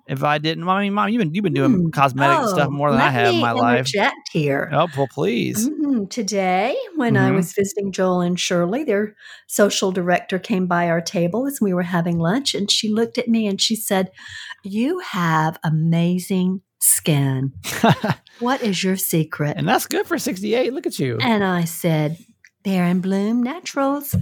[0.07, 1.89] if I didn't, I mean, mom, you've been you've been doing Hmm.
[1.91, 3.87] cosmetic Oh, stuff more than I have in my life.
[4.31, 4.69] here.
[4.73, 5.69] Oh, well, please.
[5.69, 6.09] Mhm.
[6.09, 7.35] Today, when I Mhm.
[7.35, 9.15] was visiting Joel and Shirley, their
[9.47, 13.27] social director came by our table as we were having lunch, and she looked at
[13.27, 14.09] me and she said,
[14.63, 17.53] "You have amazing skin.
[18.39, 20.73] What is your secret?" and that's good for 68.
[20.73, 21.17] Look at you.
[21.21, 22.17] And I said,
[22.63, 24.15] Bare and Bloom Naturals.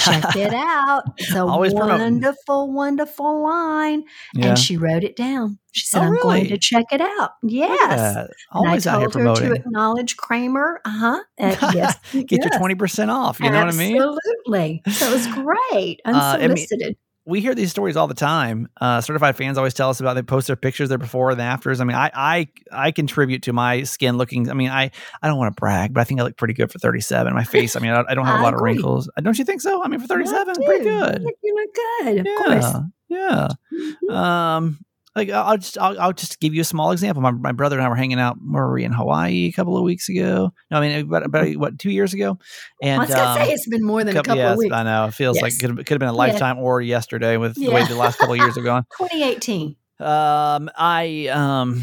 [0.00, 1.02] Check it out.
[1.18, 2.00] It's a Always promoting.
[2.00, 4.04] wonderful, wonderful line.
[4.34, 4.46] yeah.
[4.48, 5.58] And she wrote it down.
[5.72, 7.32] She said, Oh, I'm going to check it out.
[7.42, 8.28] Yes.
[8.50, 10.80] Always I out here told her to acknowledge Kramer.
[10.84, 11.22] Uh huh.
[11.38, 11.98] And yes.
[12.12, 13.40] Get your 20% off.
[13.40, 13.96] You know what I mean?
[14.00, 14.82] Absolutely.
[14.90, 16.00] So it was great.
[16.06, 16.96] Uh, I mean- Unsolicited.
[17.24, 18.68] We hear these stories all the time.
[18.80, 21.80] Uh, certified fans always tell us about they post their pictures, their before and afters.
[21.80, 24.50] I mean, I I I contribute to my skin looking.
[24.50, 24.90] I mean, I
[25.22, 27.32] I don't want to brag, but I think I look pretty good for 37.
[27.34, 27.76] My face.
[27.76, 29.08] I mean, I, I don't have a lot of wrinkles.
[29.16, 29.82] Uh, Don't you think so?
[29.84, 31.26] I mean, for 37, pretty good.
[31.42, 32.18] You look good.
[32.18, 32.74] Of yeah, course.
[33.08, 33.48] yeah.
[34.10, 34.14] Mhm.
[34.14, 34.78] Um,
[35.14, 37.22] like I'll just I'll, I'll just give you a small example.
[37.22, 38.36] My, my brother and I were hanging out.
[38.42, 40.52] Where were we in Hawaii a couple of weeks ago?
[40.70, 42.38] No, I mean about, about what two years ago.
[42.80, 44.74] And I was to um, say it's been more than a couple yes, of weeks.
[44.74, 45.06] I know.
[45.06, 45.60] It feels like Yes.
[45.60, 46.16] could have, could have been a Yeah.
[46.16, 48.84] lifetime or yesterday with the way the last couple of years have gone.
[48.98, 49.76] 2018.
[50.00, 51.82] Um, I um,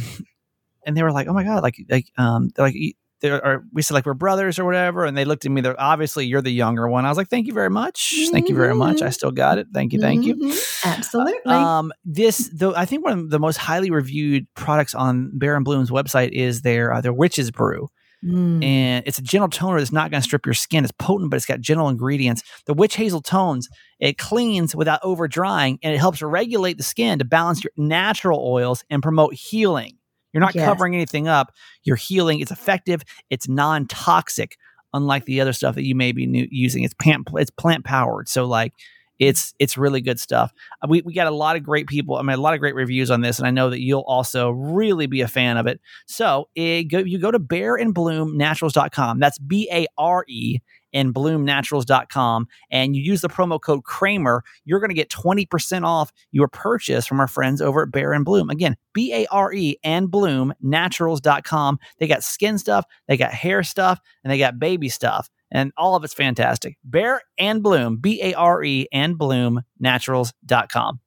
[0.86, 2.76] and they were like, "Oh my god!" Like like um, like.
[3.22, 5.62] "You- There are, we said like we're brothers or whatever, and they looked at me.
[5.62, 7.06] They're obviously you're the younger one.
[7.06, 9.02] I was like, "Thank you very much, thank you very much.
[9.02, 9.68] I still got it.
[9.74, 10.86] Thank you, thank you." Mhm.
[10.86, 11.54] Absolutely.
[11.54, 15.66] Um, this though I think one of the most highly reviewed products on Bare and
[15.66, 17.90] Bloom's website is their uh, their Witch's Brew,
[18.26, 18.62] Mm.
[18.64, 20.84] and it's a gentle toner that's not going to strip your skin.
[20.84, 22.44] It's potent, but it's got gentle ingredients.
[22.66, 23.70] The Witch Hazel tones
[24.02, 28.40] it cleans without over drying, and it helps regulate the skin to balance your natural
[28.46, 29.94] oils and promote healing.
[30.34, 30.66] You're not Yes.
[30.66, 31.52] covering anything up.
[31.84, 32.40] You're healing.
[32.40, 33.02] It's effective.
[33.30, 34.58] It's non toxic,
[34.94, 36.84] unlike the other stuff that you may be nu- using.
[36.84, 38.74] It's plant it's plant powered, so like
[39.20, 40.54] it's it's really good stuff.
[40.82, 42.16] Uh, We we got a lot of great people.
[42.16, 44.50] I mean, a lot of great reviews on this, and I know that you'll also
[44.52, 45.82] really be a fan of it.
[46.06, 49.20] So it go, you go to bareandbloomnaturals.com.
[49.20, 50.60] That's B A R E
[50.94, 56.12] and bloomnaturals.com and you use the promo code Kramer, you're going to get 20% off
[56.32, 58.50] your purchase from our friends over at Bare and Bloom.
[58.50, 61.80] Again, B A R E and Bloom naturals.com.
[62.00, 65.30] They got skin stuff, they got hair stuff, and they got baby stuff.
[65.52, 66.78] And all of it's fantastic.
[66.84, 71.00] Bare and Bloom, B A R E and Bloom naturals.com.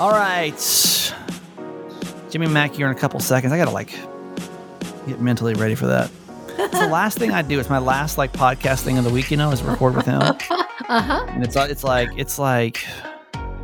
[0.00, 1.14] All right.
[2.30, 3.52] Jimmy Mack here in a couple seconds.
[3.52, 3.90] I got to like
[5.06, 6.10] get mentally ready for that.
[6.58, 7.58] It's the last thing I do.
[7.60, 10.20] It's my last like podcast thing of the week, you know, is record with him.
[10.22, 11.26] uh-huh.
[11.28, 12.84] And it's it's like it's like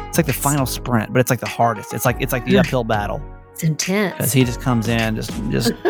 [0.01, 1.93] it's like the final sprint, but it's like the hardest.
[1.93, 3.21] It's like it's like the uphill battle
[3.53, 5.73] It's intense because he just comes in, just just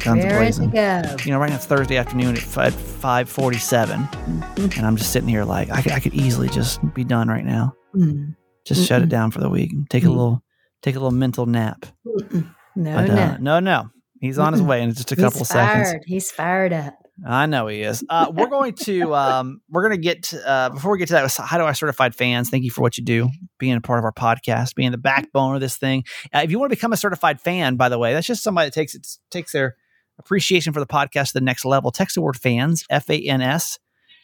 [0.00, 0.70] guns blazing.
[0.70, 1.02] go.
[1.24, 4.78] You know, right now it's Thursday afternoon at five five forty seven, Mhm.
[4.78, 7.44] and I'm just sitting here like I could, I could easily just be done right
[7.44, 7.74] now.
[7.94, 8.34] Mm.
[8.64, 10.10] Just shut it down for the week take a Mm.
[10.10, 10.42] little
[10.82, 11.84] take a little mental nap.
[12.06, 12.54] Mm-mm.
[12.76, 15.46] No, But, uh, no, no, he's on his way in just a couple He's of
[15.48, 15.88] seconds.
[15.90, 16.02] fired.
[16.06, 16.94] He's fired up.
[17.26, 18.02] I know he is.
[18.08, 21.30] Uh, we're going to um, we're going to get uh, before we get to that.
[21.38, 22.48] How do I certified fans?
[22.48, 23.28] Thank you for what you do,
[23.58, 26.04] being a part of our podcast, being the backbone of this thing.
[26.34, 28.68] Uh, if you want to become a certified fan, by the way, that's just somebody
[28.68, 29.76] that takes it takes their
[30.18, 31.90] appreciation for the podcast to the next level.
[31.90, 33.78] Text the word fans F A N S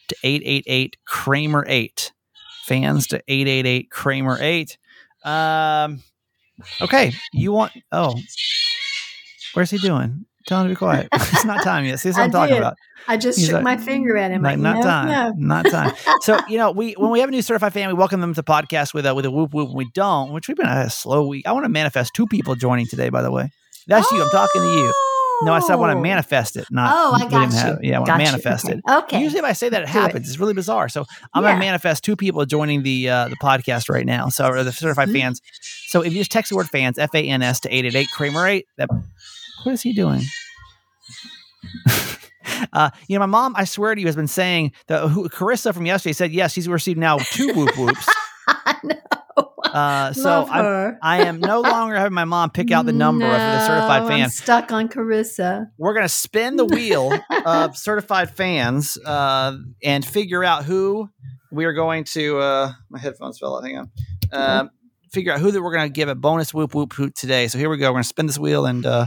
[0.09, 2.13] to eight eight eight Kramer eight
[2.65, 4.79] fans to eight eight eight Kramer eight.
[5.25, 6.03] Um,
[6.81, 7.73] okay, you want?
[7.93, 8.15] Oh,
[9.57, 10.27] where's he doing?
[10.47, 11.09] Tell him to be quiet.
[11.13, 11.99] it's not time yet.
[11.99, 12.77] See, what I'm talking about.
[13.09, 14.43] I just He's shook like- my finger at him.
[14.43, 15.09] Like, Like, not no, time,
[15.41, 15.63] no.
[15.63, 15.93] not time.
[16.21, 18.43] So you know, we when we have a new certified fan, we welcome them to
[18.43, 19.69] the podcast with a with a whoop whoop.
[19.69, 21.47] When we don't, which we've been a slow week.
[21.49, 23.09] I want to manifest two people joining today.
[23.09, 23.51] By the way,
[23.89, 24.23] that's you.
[24.23, 24.93] I'm talking to you.
[25.43, 26.01] No, I said I want to Oh.
[26.01, 26.67] manifest it.
[26.71, 27.59] Not Oh, I got you.
[27.59, 28.75] have- yeah, I want Got to manifest okay.
[28.79, 28.81] it.
[28.91, 29.21] Okay.
[29.23, 29.93] Usually, if I say that, it Do it.
[29.93, 30.29] happens.
[30.31, 30.89] It's really bizarre.
[30.89, 31.51] So I'm Yeah.
[31.51, 34.29] gonna manifest two people joining the uh, the podcast right now.
[34.31, 35.21] So or the certified Mhm.
[35.21, 35.43] fans.
[35.89, 37.95] So if you just text the word fans, F A N S to eight eight
[37.95, 38.67] eight Kramer eight.
[38.79, 38.89] That
[39.65, 40.23] what is he doing?
[42.73, 45.75] Uh, you know, my mom, I swear to you, has been saying that who, Carissa
[45.75, 48.07] from yesterday said yes, she's received now two whoop whoops.
[48.49, 48.95] I know.
[49.65, 50.97] Uh, so I'm.
[51.03, 54.09] I am no longer having my mom pick out the number of the certified No,
[54.09, 54.23] fan.
[54.23, 55.67] I'm stuck on Carissa.
[55.77, 57.13] We're gonna spin the wheel
[57.45, 61.11] of certified fans uh, and figure out who
[61.53, 62.39] we are going to.
[62.39, 63.65] Uh, my headphones fell out.
[63.65, 63.91] Hang on.
[64.33, 64.71] Um,
[65.13, 67.49] figure out who that we're gonna give a bonus whoop whoop hoot today.
[67.49, 67.91] So here we go.
[67.91, 69.07] We're gonna spin this wheel and uh,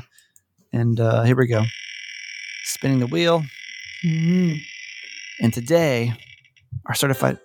[0.74, 1.64] and uh, here we go.
[2.64, 3.44] Spinning the wheel.
[4.06, 4.60] Mm.
[5.42, 6.14] And today,
[6.86, 7.38] our certified.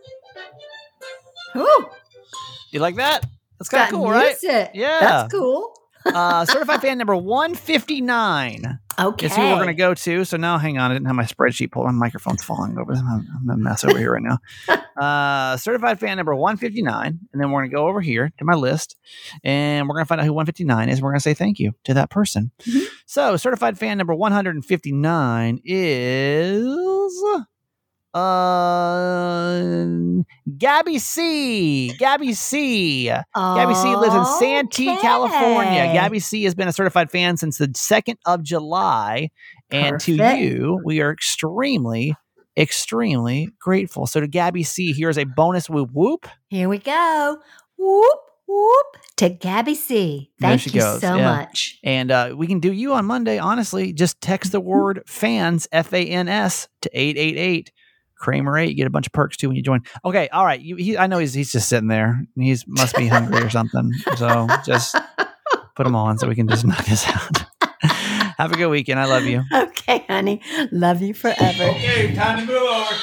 [1.57, 1.87] Ooh,
[2.73, 3.25] You like that?
[3.59, 4.37] That's kind of cool, right?
[4.43, 4.71] music.
[4.75, 5.01] Yeah.
[5.01, 5.73] That's cool.
[6.05, 9.27] Uh, certified fan number 159 Okay.
[9.27, 10.25] is who we're going to go to.
[10.25, 10.91] So now, hang on.
[10.91, 11.87] I didn't have my spreadsheet pulled.
[11.87, 12.93] My microphone's falling over.
[12.93, 14.39] I'm, I'm a mess over here right now.
[14.95, 17.07] Uh, certified fan number 159.
[17.33, 18.95] And then we're going to go over here to my list
[19.43, 21.03] and we're going to find out who 159 is.
[21.03, 22.53] We're going to say thank you to that person.
[22.63, 22.85] Mhm.
[23.07, 27.23] So, certified fan number 159 is.
[28.14, 29.93] Uh,
[30.57, 31.93] Gabby C.
[31.99, 33.07] Gabby C.
[33.35, 35.01] Gabby C lives in Santee, Okay.
[35.01, 35.93] California.
[35.93, 39.31] Gabby C has been a certified fan since the 2nd of July.
[39.71, 42.14] And to you, we are extremely,
[42.57, 44.07] extremely grateful.
[44.07, 46.29] So to Gabby C, here's a bonus whoop whoop.
[46.49, 47.38] Here we go.
[47.77, 50.30] Whoop, whoop to Gabby C.
[50.40, 51.37] Thank she you goes, so yeah.
[51.37, 51.78] much.
[51.83, 53.38] And uh, we can do you on Monday.
[53.38, 57.72] Honestly, just text the word fans, F A N S, to 888.
[58.16, 58.70] Kramer 8.
[58.70, 59.83] You get a bunch of perks too when you join.
[60.04, 60.28] Okay.
[60.28, 60.61] All right.
[60.61, 62.26] You, he, I know he's, he's just sitting there.
[62.37, 63.92] He's must be hungry or something.
[64.16, 64.96] So just
[65.76, 67.44] put him on so we can just knock this out.
[68.38, 68.98] Have a good weekend.
[68.98, 69.42] I love you.
[69.52, 70.40] Okay, honey.
[70.72, 71.64] Love you forever.
[71.64, 72.94] Okay, time to move over.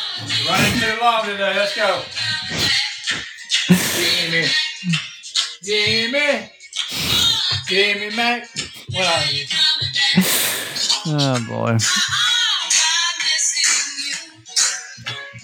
[0.49, 1.53] Running too long today.
[1.55, 2.01] Let's go.
[5.63, 6.49] Jimmy.
[7.67, 8.15] Jimmy.
[8.15, 8.47] Mac.
[8.91, 9.45] What are you?
[11.07, 11.77] Oh boy.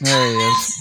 [0.01, 0.73] There he is.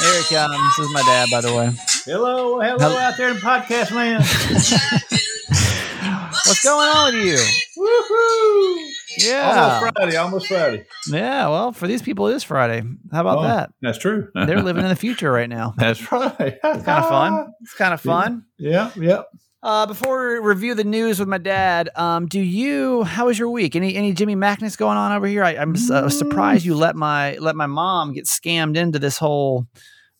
[0.00, 0.76] Here he comes.
[0.76, 1.70] This is my dad, by the way.
[2.04, 4.24] Hello, hello Hel- out there in podcast land.
[6.46, 7.38] What's going on with you?
[7.82, 8.90] Woohoo!
[9.26, 9.78] Yeah.
[9.80, 10.86] Almost Friday, almost Friday.
[11.08, 11.48] Yeah.
[11.48, 12.82] Well, for these people, it is Friday.
[13.12, 13.70] How about Oh, that?
[13.82, 14.28] That's true.
[14.34, 15.74] They're living in the future right now.
[15.76, 16.34] That's right.
[16.38, 17.52] It's kind of fun.
[17.62, 18.44] It's kind of fun.
[18.58, 19.22] Yeah, yeah.
[19.62, 23.02] Uh, before we review the news with my dad, um, do you?
[23.04, 23.74] How was your week?
[23.74, 25.42] Any any Jimmy Mackness going on over here?
[25.42, 29.66] I, I'm uh, surprised you let my let my mom get scammed into this whole.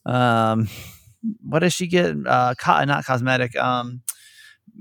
[0.07, 0.69] Um,
[1.43, 2.17] what does she get?
[2.27, 3.55] Uh, co- not cosmetic.
[3.57, 4.01] Um,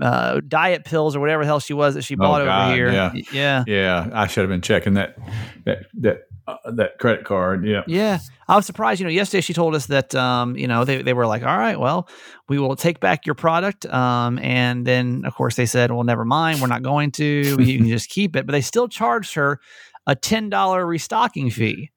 [0.01, 2.91] uh, diet pills or whatever the hell she was that she bought over God, here.
[2.91, 3.13] yeah.
[3.31, 5.17] Yeah, Yeah, I should have been checking that
[5.65, 7.65] that that uh, that credit card.
[7.65, 7.83] Yeah.
[7.87, 8.99] Yeah, I was surprised.
[8.99, 11.57] You know, yesterday she told us that um, you know they they were like, all
[11.57, 12.09] right, well,
[12.49, 16.25] we will take back your product, um, and then of course they said, well, never
[16.25, 17.25] mind, we're not going to.
[17.25, 19.59] You can just keep it, but they still charged her
[20.05, 21.91] a ten dollar restocking fee.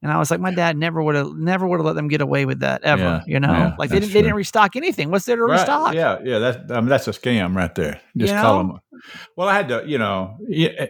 [0.00, 2.20] And I was like, my dad never would have, never would have let them get
[2.20, 3.02] away with that ever.
[3.02, 5.10] Yeah, you know, yeah, like they didn't, they didn't restock anything.
[5.10, 5.94] What's there to Right, restock?
[5.94, 6.38] Yeah, yeah.
[6.38, 8.00] That's I mean, that's a scam right there.
[8.16, 8.72] Just You call know?
[8.74, 8.80] them.
[9.36, 10.86] Well, I had to, you know, yeah,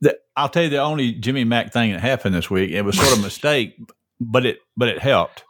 [0.00, 2.70] the, I'll tell you the only Jimmy Mack thing that happened this week.
[2.70, 3.76] It was sort of a mistake,
[4.20, 5.44] but it but it helped.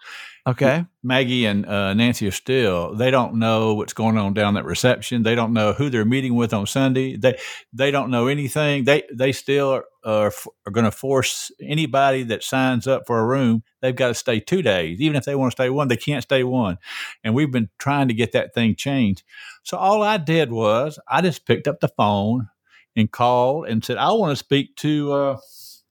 [0.49, 0.85] Okay.
[1.03, 2.95] Maggie and uh, Nancy are still.
[2.95, 5.25] They don't know what's going on down that reception.
[5.25, 7.16] They don't know who they're meeting with on Sunday.
[7.16, 7.37] They
[7.73, 8.85] they don't know anything.
[8.85, 13.19] They they still are are, f- are going to force anybody that signs up for
[13.19, 13.62] a room.
[13.83, 15.01] They've got to stay two days.
[15.01, 16.79] Even if they want to stay one, they can't stay one.
[17.25, 19.25] And we've been trying to get that thing changed.
[19.64, 22.49] So all I did was I just picked up the phone
[22.95, 25.12] and called and said I want to speak to.
[25.12, 25.37] Uh,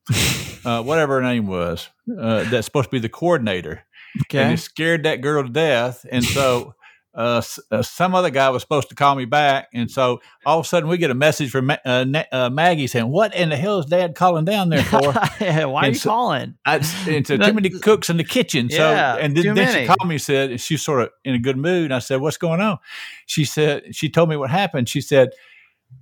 [0.65, 3.83] uh, whatever her name was, uh, that's supposed to be the coordinator
[4.15, 4.53] and Okay.
[4.53, 6.05] it scared that girl to death.
[6.11, 6.75] And so
[7.15, 10.65] uh, uh, some other guy was supposed to call me back, and so all of
[10.65, 13.49] a sudden we get a message from Ma- uh, Na- uh, Maggie saying, "What in
[13.49, 16.55] the hell is Dad calling down there for?" Why are And you so- calling?
[16.65, 16.75] I,
[17.07, 18.69] it's uh, too many cooks in the kitchen.
[18.69, 21.39] So, Yeah, and then, she called me and said, and she's sort of in a
[21.39, 21.85] good mood.
[21.85, 22.79] And I said, What's going on?
[23.25, 24.89] She said, She told me what happened.
[24.89, 25.29] She said,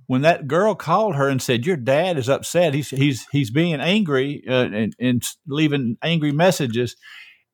[0.06, 2.74] when that girl called her and said, "Your dad is upset.
[2.74, 6.96] He's he's he's being angry uh, and, and leaving angry messages,"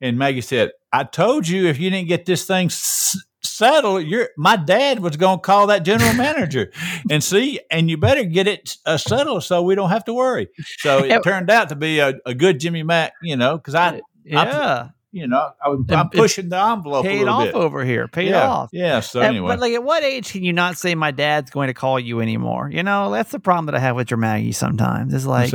[0.00, 4.28] and Maggie said, "I told you if you didn't get this thing s- settled, your
[4.36, 6.70] my dad was going to call that general manager
[7.10, 10.48] and see, and you better get it uh, settled so we don't have to worry."
[10.78, 13.74] So it It- turned out to be a, a good Jimmy Mack, you know, because
[13.74, 14.88] I, Yeah.
[15.12, 17.54] you know, I was, i'm pushing the envelope a Paid off bit.
[17.54, 18.06] over here.
[18.06, 18.70] Paid yeah, off.
[18.72, 19.00] yeah.
[19.00, 21.74] So anyway, But like, at what age can you not say my dad's going to
[21.74, 22.70] call you anymore?
[22.70, 24.52] You know, that's the problem that I have with your Maggie.
[24.52, 25.52] Sometimes it's like?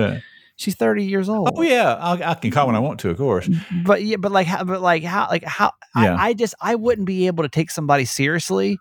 [0.55, 1.49] She's thirty years old.
[1.55, 3.49] oh yeah, I, I can call when I want to, of course.
[3.85, 5.71] but yeah, but like, how, but like how, like how?
[5.95, 6.15] Yeah.
[6.15, 8.77] I, I just I wouldn't be able to take somebody seriously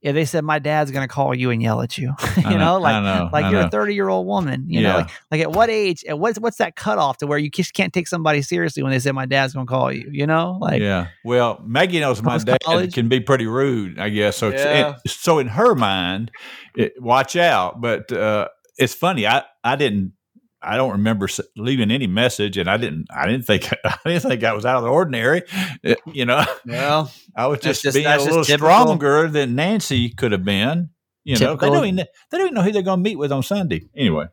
[0.00, 2.14] if they said my dad's gonna call you and yell at you.
[2.36, 3.66] you I know, like know, like I you're know.
[3.66, 4.66] a 30 year old woman.
[4.68, 6.04] You know, like like at what age?
[6.04, 9.00] At what's what's that cutoff to where you just can't take somebody seriously when they
[9.00, 10.08] say my dad's gonna call you?
[10.12, 11.08] You know, like yeah.
[11.24, 12.94] Well, Maggie knows my dad college?
[12.94, 14.36] can be pretty rude, I guess.
[14.36, 14.94] So, Yeah.
[15.04, 16.30] it- so in her mind,
[16.76, 17.80] it, watch out.
[17.80, 19.26] But uh, it's funny.
[19.26, 20.12] I, I didn't.
[20.60, 23.06] I don't remember leaving any message, and I didn't.
[23.14, 23.68] I didn't think.
[23.84, 25.42] I didn't think I was out of the ordinary.
[25.84, 28.68] Eh, you know, well, I was just, just- being a little typical.
[28.68, 30.90] stronger than Nancy could have been.
[31.24, 33.32] You know, they don't even they don't even know who they're going to meet with
[33.32, 33.82] on Sunday.
[33.94, 34.26] Anyway.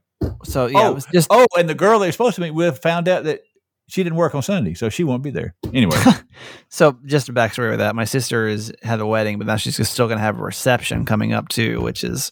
[0.46, 2.82] so yeah, Oh, it was just Oh, and the girl they're supposed to meet with
[2.82, 3.42] found out that
[3.90, 5.56] she didn't work on Sunday, so she won't be there.
[5.74, 5.98] Anyway.
[6.70, 7.96] so just a backstory with that.
[7.96, 11.34] My sister is had a wedding, but now she's still gonna have a reception coming
[11.34, 12.32] up too, which is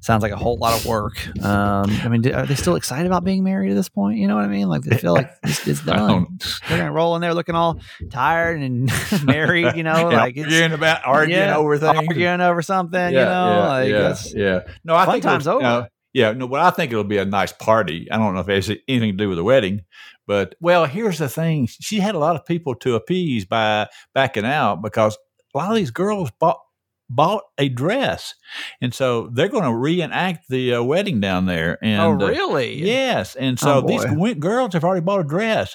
[0.00, 1.26] sounds like a whole lot of work.
[1.44, 4.18] Um, I mean, are they still excited about being married at this point?
[4.18, 4.68] You know what I mean?
[4.68, 6.38] Like they feel like it's, it's done.
[6.68, 8.90] They're gonna roll in there looking all tired and
[9.24, 9.76] married.
[9.76, 11.96] You know, Yeah, like it's arguing about arguing yeah, over things.
[11.96, 13.10] arguing over something.
[13.10, 14.60] you know, yeah, like yeah, yeah.
[14.84, 15.58] No, I think time's over.
[15.58, 18.08] you know, yeah, no, but I think it'll be a nice party.
[18.10, 19.82] I don't know if it has anything to do with the wedding,
[20.26, 24.46] but well, here's the thing: she had a lot of people to appease by backing
[24.46, 25.18] out because
[25.54, 26.60] a lot of these girls bought
[27.08, 28.34] bought a dress,
[28.80, 31.78] and so they're going to reenact the uh, wedding down there.
[31.82, 32.82] And oh, uh, really?
[32.84, 34.04] Yes, and so Oh, these
[34.36, 35.74] girls have already bought a dress.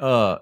[0.00, 0.38] Uh,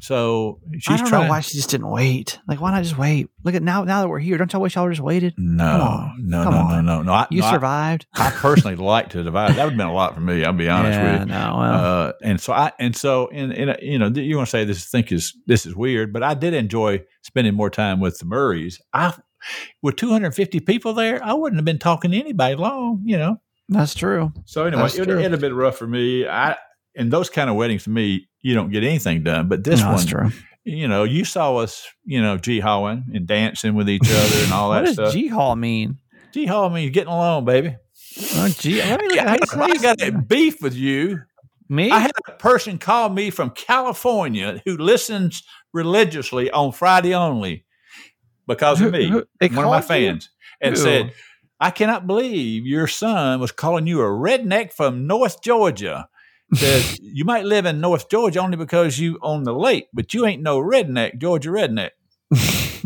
[0.00, 1.24] so I she's don't trying.
[1.24, 2.38] know why she just didn't wait.
[2.46, 3.28] Like, why not just wait?
[3.42, 3.82] Look at now.
[3.82, 5.34] Now that we're here, don't y'all wish y'all just waited?
[5.36, 6.84] no, no, come no, on.
[6.86, 7.12] no, no, no.
[7.12, 8.06] I, You no, survived.
[8.14, 9.56] I personally like to divide.
[9.56, 10.44] That would have been a lot for me.
[10.44, 11.34] I'll be honest yeah, with you.
[11.34, 11.56] no.
[11.58, 14.64] Well, Uh, and so I and so in, in you know you're going to say
[14.64, 18.26] this think is this is weird, but I did enjoy spending more time with the
[18.26, 18.80] Murrays.
[18.94, 19.12] I
[19.82, 23.40] with 250 people there, I wouldn't have been talking to anybody long, you know.
[23.68, 24.32] that's true.
[24.44, 25.18] So anyway, That's it, true.
[25.18, 26.26] it'd have been rough for me.
[26.26, 26.56] I
[26.94, 29.48] in those kind of weddings to me, you don't get anything done.
[29.48, 30.30] But this No, one, that's true.
[30.64, 34.52] you know, you saw us, you know, g hawing and dancing with each other and
[34.52, 35.12] all What that does stuff.
[35.12, 35.98] G Hall mean?
[36.32, 37.76] G haw means getting along, baby.
[38.34, 38.78] Oh, G.
[38.78, 39.28] Let me look at
[39.58, 41.20] I say got a beef with you.
[41.68, 41.90] me.
[41.92, 47.64] I had a person call me from California who listens religiously on Friday only
[48.50, 50.08] because of me, they one of my called you?
[50.10, 50.30] fans,
[50.60, 50.82] and Who?
[50.82, 51.12] said,
[51.60, 56.08] I cannot believe your son was calling you a redneck from North Georgia.
[56.54, 60.26] Says you might live in North Georgia only because you own the lake, but you
[60.26, 61.90] ain't no redneck, Georgia redneck.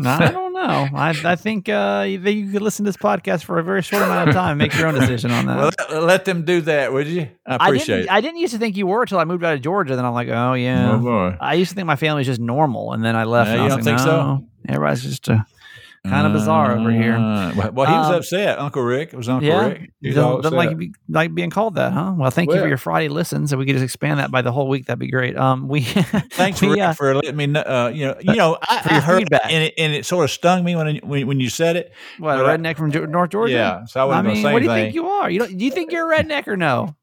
[0.03, 0.87] I don't know.
[0.93, 4.03] I, I think uh, you, you could listen to this podcast for a very short
[4.03, 5.57] amount of time and make your own decision on that.
[5.89, 7.29] Well, let, them do that, would you?
[7.45, 8.11] I I appreciate didn't, it.
[8.11, 9.95] I didn't used to think you were until I moved out of Georgia.
[9.95, 10.93] Then I'm like, oh yeah.
[10.93, 11.37] Oh, boy.
[11.39, 13.49] I used to think my family was just normal, and then I left.
[13.49, 14.45] Yeah, I you was don't like, think so?
[14.67, 15.37] Everybody's just uh,
[16.09, 17.13] kind of bizarre over here.
[17.15, 18.59] Uh, well, well, he was Um, upset.
[18.59, 19.13] Uncle Rick.
[19.13, 19.91] It was Uncle yeah, Rick.
[20.01, 20.77] He doesn't, doesn't like
[21.09, 22.13] like being called that, huh?
[22.17, 23.47] Well, thank you for your Friday listen.
[23.47, 24.85] So we could just expand that by the whole week.
[24.85, 25.35] That'd be great.
[25.37, 27.61] Um, we Thanks, we, Rick, uh, for letting me know.
[27.61, 29.41] Uh, you know, you know, I, I heard feedback.
[29.45, 31.91] and it, and it sort of stung me when, I- when when you said it.
[32.19, 33.53] what a I- redneck from North Georgia.
[33.53, 35.29] Yeah, so I I wasn't going mean, say what do you think you are?
[35.29, 35.57] You don't?
[35.57, 36.95] Do you think you're a redneck or no?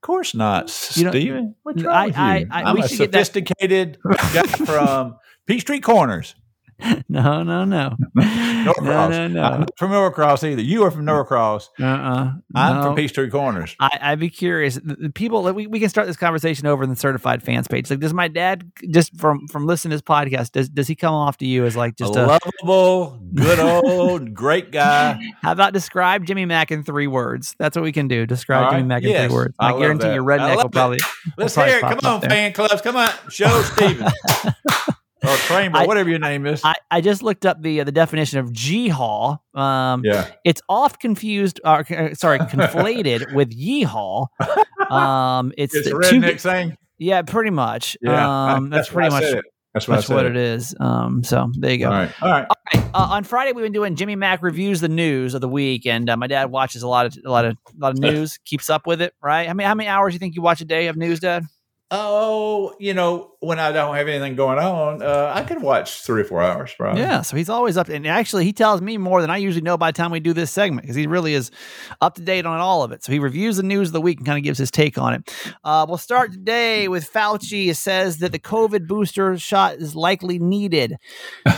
[0.00, 1.56] of course not, Steven.
[1.64, 2.46] What's wrong I- with I- you?
[2.50, 3.98] I- am we a should get that- sophisticated
[4.32, 6.34] guy from Peachtree Corners,
[7.10, 9.42] No, no, no, no, no, no.
[9.42, 10.60] I'm from Norcross either.
[10.60, 11.70] You are from Norcross.
[11.80, 12.32] Uh-uh.
[12.54, 12.82] I'm no.
[12.82, 13.74] from Peachtree Corners.
[13.80, 14.74] I, I'd be curious.
[14.74, 17.88] The, the people we, we can start this conversation over in the certified fans page.
[17.88, 20.52] Like, does my dad just from from listening to this podcast?
[20.52, 22.26] Does does he come off to you as like just a a?
[22.26, 25.18] lovable, good old, great guy.
[25.40, 27.56] How about describe Jimmy Mack in three words?
[27.58, 28.26] That's what we can do.
[28.26, 28.88] Describe All Jimmy right.
[28.88, 29.54] Mack in Yes, three words.
[29.58, 30.14] I I, guarantee that.
[30.14, 30.98] your redneck will probably.
[31.38, 32.00] Let's probably hear it.
[32.00, 32.82] Come on, fan clubs.
[32.82, 34.12] Come on, show Steven
[35.24, 36.60] or Kramer, I- whatever your name is.
[36.64, 39.36] I, I just looked up the uh, the definition of G-haw.
[39.54, 40.30] Um, yeah.
[40.44, 44.26] It's oft confused, or uh, sorry, conflated with yeehaw.
[44.90, 46.76] Um, it's, It's a the two- redneck saying.
[46.98, 47.96] yeah, pretty much.
[48.00, 49.44] Yeah, um, that's, why pretty much it.
[49.74, 50.74] That's what that's what it is.
[50.80, 51.86] Um, so there you go.
[51.86, 52.46] All right, all right.
[52.48, 52.84] All right.
[52.94, 56.08] Uh, on Friday, we've been doing Jimmy Mack reviews the news of the week, and
[56.08, 58.70] uh, my dad watches a lot of a lot of a lot of news, keeps
[58.70, 59.12] up with it.
[59.22, 59.46] Right?
[59.46, 61.44] How many how many hours do you think you watch a day of news, Dad?
[61.90, 66.22] Oh, you know, when I don't have anything going on, uh, I can watch three
[66.22, 67.02] or four hours, probably.
[67.02, 69.76] Yeah, so he's always up, and actually, he tells me more than I usually know
[69.76, 71.52] by the time we do this segment because he really is
[72.00, 73.04] up to date on all of it.
[73.04, 75.14] So he reviews the news of the week and kind of gives his take on
[75.14, 75.32] it.
[75.62, 77.68] Uh, we'll start today with Fauci.
[77.68, 80.96] It says that the COVID booster shot is likely needed.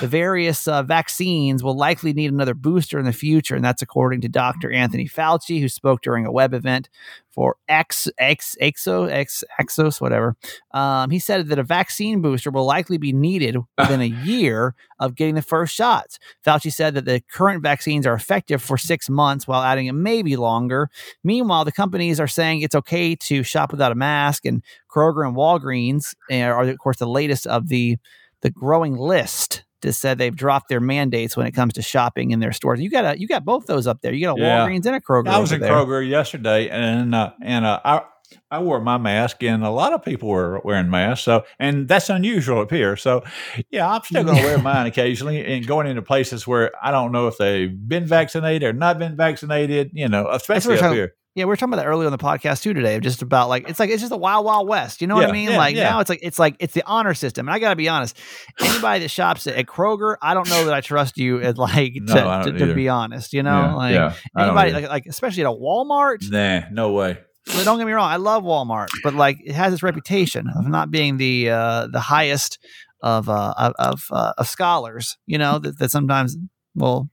[0.01, 4.21] the various uh, vaccines will likely need another booster in the future, and that's according
[4.21, 4.71] to Dr.
[4.71, 6.91] Anthony Fauci, who spoke during a web event
[7.31, 10.37] for X X Exo X Exos whatever.
[10.73, 15.15] Um, he said that a vaccine booster will likely be needed within a year of
[15.15, 16.19] getting the first shots.
[16.45, 20.21] Fauci said that the current vaccines are effective for six months, while adding it may
[20.23, 20.91] be longer.
[21.23, 25.37] Meanwhile, the companies are saying it's okay to shop without a mask, and Kroger and
[25.37, 27.97] Walgreens uh, are, of course, the latest of the
[28.43, 32.41] the growing list just said they've dropped their mandates when it comes to shopping in
[32.41, 32.81] their stores.
[32.81, 34.13] You got a you got both those up there.
[34.13, 34.67] You got a Yeah.
[34.67, 35.29] Walgreens and a Kroger.
[35.29, 35.73] I was in there.
[35.73, 38.03] Kroger yesterday, and uh, and uh, I
[38.51, 41.25] I wore my mask, and a lot of people were wearing masks.
[41.25, 42.97] So, and that's unusual up here.
[42.97, 43.23] So,
[43.71, 47.13] yeah, I'm still going to wear mine occasionally, and going into places where I don't
[47.13, 49.91] know if they've been vaccinated or not been vaccinated.
[49.93, 51.15] You know, especially up talking- here.
[51.37, 52.99] Yeah, we were talking about that earlier on the podcast too today.
[52.99, 55.01] Just about like it's like it's just a wild wild west.
[55.01, 55.51] You know what I mean?
[55.51, 55.85] yeah, like yeah.
[55.85, 57.47] now it's like it's like it's the honor system.
[57.47, 58.19] And I got to be honest,
[58.61, 61.93] anybody that shops at, at Kroger, I don't know that I trust you at like
[61.95, 63.33] No, to, I to, to be honest.
[63.33, 66.29] You know, yeah, like yeah, anybody like, like especially at a Walmart.
[66.29, 67.19] nah, no way.
[67.57, 70.67] So don't get me wrong, I love Walmart, but like it has its reputation of
[70.69, 72.59] not being the uh, the highest
[73.03, 75.19] of uh, of of, uh, of scholars.
[75.27, 76.37] You know that, that sometimes
[76.77, 77.09] will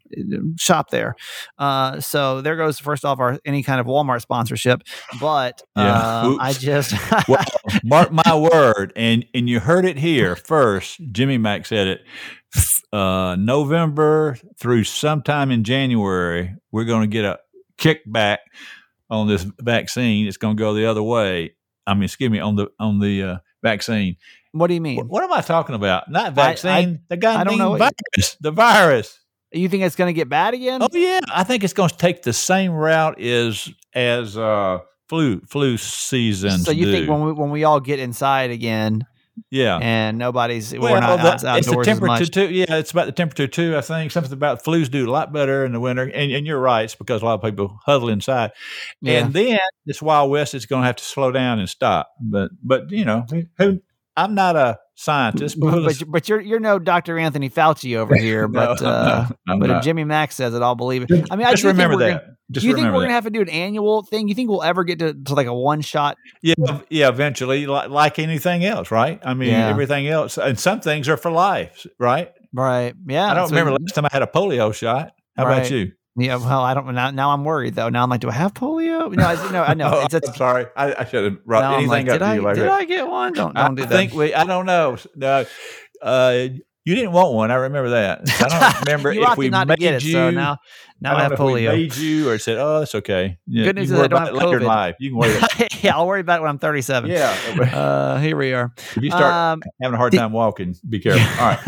[0.57, 1.15] shop there.
[1.57, 4.81] Uh, so there goes first off our any kind of Walmart sponsorship.
[5.19, 6.21] But Yeah.
[6.21, 6.93] um, I just
[7.27, 7.43] Well,
[7.83, 10.99] mark my word, and and you heard it here first.
[11.11, 12.01] Jimmy Mack said it.
[12.93, 17.37] Uh, November through sometime in January, we're going to get a
[17.77, 18.37] kickback
[19.09, 20.27] on this vaccine.
[20.27, 21.55] It's going to go the other way.
[21.85, 24.17] I mean, excuse me, on the on the uh, vaccine.
[24.51, 24.97] what do you mean?
[24.97, 26.09] What, what am I talking about?
[26.09, 27.01] Not vaccine.
[27.07, 28.37] the guy I don't know virus.
[28.39, 29.19] The virus.
[29.53, 30.81] You think it's going to get bad again?
[30.83, 35.39] Oh yeah, I think it's going to take the same route as as uh, flu
[35.41, 36.59] flu season.
[36.59, 36.91] so you do.
[36.91, 39.05] think when we when we all get inside again
[39.51, 39.77] yeah.
[39.81, 42.31] and nobody's Well, we're not the- out, it's the outdoors as temperature much?
[42.31, 42.49] too.
[42.49, 43.77] Yeah, it's about the temperature too.
[43.77, 46.59] I think something about flus do a lot better in the winter, and, and you're
[46.59, 46.83] right.
[46.83, 48.51] It's because a lot of people huddle inside,
[49.01, 49.25] Yeah.
[49.25, 52.09] and then this Wild West is going to have to slow down and stop.
[52.21, 53.25] But but you know,
[53.57, 53.79] who
[54.15, 57.19] I'm not a scientist, but, but, but, you- but you're you're no Dr.
[57.19, 58.47] Anthony Fauci over here.
[58.47, 59.77] No, But uh, but not.
[59.77, 61.27] if Jimmy Mack says it, I'll believe it.
[61.29, 62.21] I mean, I just remember that.
[62.21, 63.05] Gonna, just do you think we're that.
[63.05, 64.27] gonna have to do an annual thing?
[64.27, 66.17] You think we'll ever get to, to like a one shot?
[66.41, 66.53] Yeah,
[66.89, 67.09] yeah.
[67.09, 69.19] Eventually, like, like anything else, right?
[69.23, 69.67] I mean, Yeah.
[69.69, 72.31] everything else, and some things are for life, right?
[72.53, 72.93] Right.
[73.05, 73.29] Yeah.
[73.29, 75.11] I don't remember last time I had a polio shot.
[75.35, 75.57] How Right.
[75.57, 75.91] about you?
[76.15, 76.37] Yeah.
[76.37, 76.95] Well, I don't.
[76.95, 77.89] Now, now I'm worried though.
[77.89, 79.13] Now I'm like, do I have polio?
[79.13, 79.91] No, I, no, I know.
[79.93, 80.65] Oh, It's, it's, I'm sorry.
[80.75, 82.67] I, I should have brought anything like, up did to I you like did.
[82.67, 83.33] I get one?
[83.33, 83.93] Don't don't do I that.
[83.95, 84.33] think we.
[84.33, 84.97] I don't know.
[85.15, 85.45] No,
[86.01, 86.47] uh,
[86.87, 87.51] you didn't want one.
[87.51, 88.21] I remember that.
[88.39, 90.03] I don't remember you if we not made to get it.
[90.05, 90.13] you.
[90.13, 90.57] So now
[91.01, 91.71] now I, I have don't know if we polio.
[91.73, 94.57] made you or said, "Oh, that's okay." Yeah, Good news is I don't have later
[94.57, 94.67] in COVID.
[94.67, 94.95] life.
[94.99, 95.37] You can worry.
[95.37, 97.09] About, yeah, I'll worry about it when I'm 37.
[97.11, 97.35] yeah.
[97.77, 98.73] Uh, here we are.
[98.95, 101.21] if you start Um, having a hard time walking, be careful.
[101.43, 101.59] All right.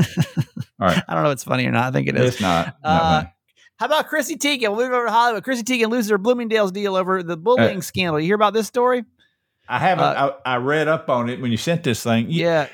[0.80, 1.04] All right.
[1.08, 1.86] I don't know if it's funny or not.
[1.86, 2.34] I think it is.
[2.36, 2.76] It's not.
[2.84, 3.32] Uh, not.
[3.78, 4.70] How about Chrissy Teigen?
[4.76, 5.44] We'll move over to Hollywood.
[5.44, 8.20] Chrissy Teigen loses her Bloomingdale's deal over the bullying Uh, scandal.
[8.20, 9.04] You hear about this story?
[9.68, 10.04] I haven't.
[10.06, 12.30] uh, I, I read up on it when you sent this thing.
[12.32, 12.68] You, Yeah.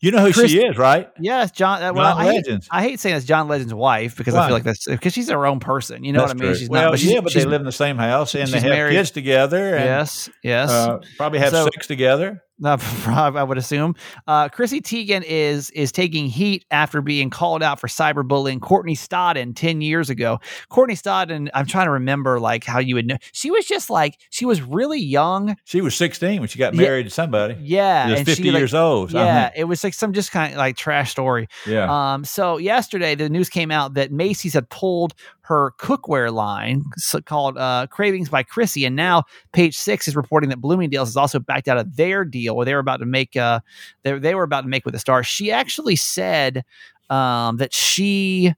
[0.00, 1.08] You know who Chris- she is, right?
[1.20, 1.82] Yes, John.
[1.82, 2.68] Uh, well, John I hate.
[2.70, 5.46] I hate saying it's John Legend's wife because I feel like that's because she's her
[5.46, 6.04] own person.
[6.04, 6.52] You know That's what I mean?
[6.52, 6.58] true.
[6.58, 6.90] She's well, not.
[6.92, 8.92] But she's, yeah, but she's, they live in the same house and they have married.
[8.94, 9.74] kids together.
[9.76, 10.30] And, Yes.
[10.42, 10.70] Yes.
[10.70, 12.42] Uh, probably have So- sex together.
[12.64, 13.94] I would assume.
[14.26, 19.54] Uh, Chrissy Teigen is is taking heat after being called out for cyberbullying Courtney Stodden
[19.56, 20.40] ten years ago.
[20.68, 23.16] Courtney Stodden, I'm trying to remember like how you would know.
[23.32, 25.56] She was just like she was really young.
[25.64, 26.82] She was 16 when she got Yeah.
[26.82, 27.56] married to somebody.
[27.60, 29.14] Yeah, She was and 50 she, like, years old.
[29.14, 31.48] I Yeah, it was like some just kind of like trash story.
[31.66, 32.12] Yeah.
[32.14, 36.84] Um, so yesterday the news came out that Macy's had pulled her cookware line
[37.24, 41.40] called uh, Cravings by Chrissy, and now Page Six is reporting that Bloomingdale's has also
[41.40, 43.60] backed out of their deal where they were about to make uh
[44.02, 45.22] they they were about to make with the star.
[45.22, 46.64] She actually said
[47.08, 48.54] um, that she.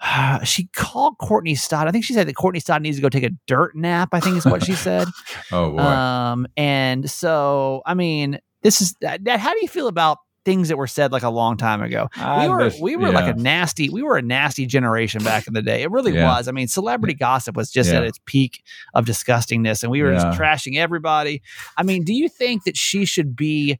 [0.44, 1.88] She called Courtney Stott.
[1.88, 4.10] I think she said that Courtney Stott needs to go take a dirt nap.
[4.12, 5.08] I think is what she said.
[5.52, 5.78] oh, boy.
[5.78, 9.24] Um, and so, I mean, this is that.
[9.24, 12.08] that- How do you feel about things that were said like a long time ago?
[12.16, 15.62] we were we were like a nasty we were a nasty generation back in the
[15.62, 15.82] day.
[15.82, 16.26] It really Yeah.
[16.36, 16.48] was.
[16.48, 17.98] I mean, celebrity gossip was just Yeah.
[17.98, 18.62] at its peak
[18.94, 21.42] of disgustingness, and we were just trashing everybody.
[21.76, 23.78] I mean, do you think that she should be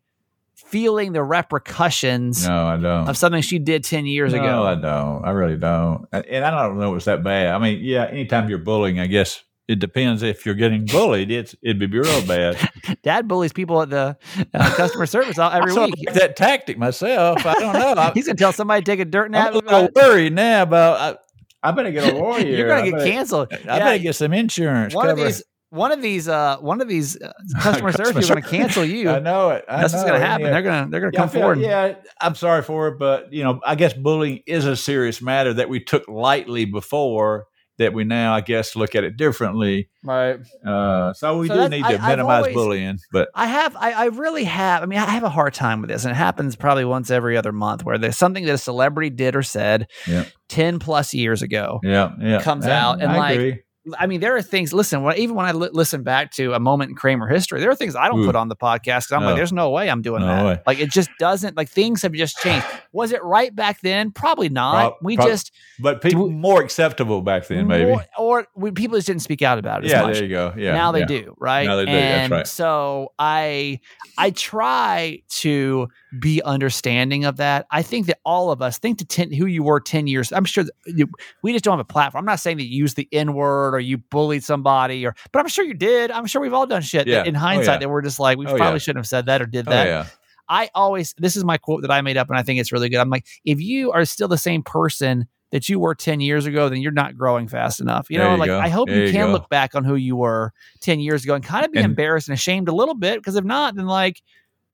[0.54, 3.08] feeling the repercussions No, I don't.
[3.08, 4.42] of something she did ten years ago?
[4.42, 4.66] no, ago?
[4.66, 5.24] I don't.
[5.26, 6.06] I really don't.
[6.12, 7.48] And and I don't know it's that bad.
[7.54, 11.30] I mean, yeah, anytime you're bullying, I guess it depends if you're getting bullied.
[11.30, 12.56] It's it'd be real bad.
[13.02, 14.16] Dad bullies people at the
[14.52, 15.94] uh, customer service all, every I week.
[16.06, 17.44] like that tactic myself.
[17.46, 17.94] I don't know.
[17.96, 19.48] I, He's gonna tell somebody to take a dirt nap.
[19.54, 21.18] I'm a little worried now about.
[21.62, 22.40] I, I better get a lawyer.
[22.46, 23.48] You're gonna I get better- canceled.
[23.52, 24.94] I Yeah, better get some insurance.
[24.94, 28.40] one of these one of these uh one of these uh, customer service people are
[28.40, 29.64] going to cancel you I know it.
[29.66, 30.52] I that's what's going to happen yeah.
[30.52, 32.98] they're going to they're going to Yeah, come feel- forward Yeah, I'm sorry for it,
[32.98, 37.46] but you know, I guess bullying is a serious matter that we took lightly before
[37.78, 39.88] that we now, I guess, look at it differently.
[40.04, 43.74] right Uh, so we So do need to I've minimize always- bullying, but i have
[43.76, 46.16] I, I really have i mean i have a hard time with this and it
[46.16, 49.88] happens probably once every other month where there's something that a celebrity did or said
[50.06, 50.24] Yeah.
[50.48, 53.60] 10 plus years ago yeah, yeah, Comes out and, I like, agree.
[53.98, 54.72] I mean, there are things.
[54.72, 57.70] Listen, when, even when I li- listen back to a moment in Kramer history, there
[57.70, 58.26] are things I don't Ooh.
[58.26, 59.12] put on the podcast.
[59.14, 59.26] I'm No.
[59.28, 60.44] like, there's no way I'm doing No that.
[60.44, 60.60] way.
[60.66, 61.56] Like, it just doesn't.
[61.56, 62.66] Like, things have just changed.
[62.92, 64.10] Was it right back then?
[64.10, 64.72] Probably not.
[64.74, 67.90] Prob- we prob- just But people more acceptable back then, maybe.
[67.90, 69.86] more- or we, people just didn't speak out about it.
[69.86, 70.14] As yeah, much.
[70.14, 70.54] there you go.
[70.56, 70.72] Yeah.
[70.72, 71.06] now they yeah.
[71.06, 72.46] do right Now they do, that's right.
[72.46, 73.80] so i
[74.16, 75.88] i try to
[76.20, 79.62] be understanding of that i think that all of us think to 10 who you
[79.62, 81.08] were 10 years i'm sure that you,
[81.42, 83.73] we just don't have a platform i'm not saying that you used the n word
[83.74, 86.82] or you bullied somebody or but i'm sure you did i'm sure we've all done
[86.82, 87.24] shit that Yeah.
[87.24, 87.78] in Oh, hindsight yeah.
[87.80, 88.78] that we're just like we Oh, probably yeah.
[88.78, 90.06] shouldn't have said that or did Oh, that yeah.
[90.48, 92.90] I always this is my quote that I made up and I think it's really
[92.90, 92.98] good.
[93.00, 96.68] I'm like, if you are still the same person that you were 10 years ago,
[96.68, 98.08] then you're not growing fast enough.
[98.10, 98.58] You There know, you like go.
[98.60, 100.52] I hope There you can look back on who you were
[100.82, 103.16] 10 years ago and kind of be And- embarrassed and ashamed a little bit.
[103.20, 104.20] Because if not, then like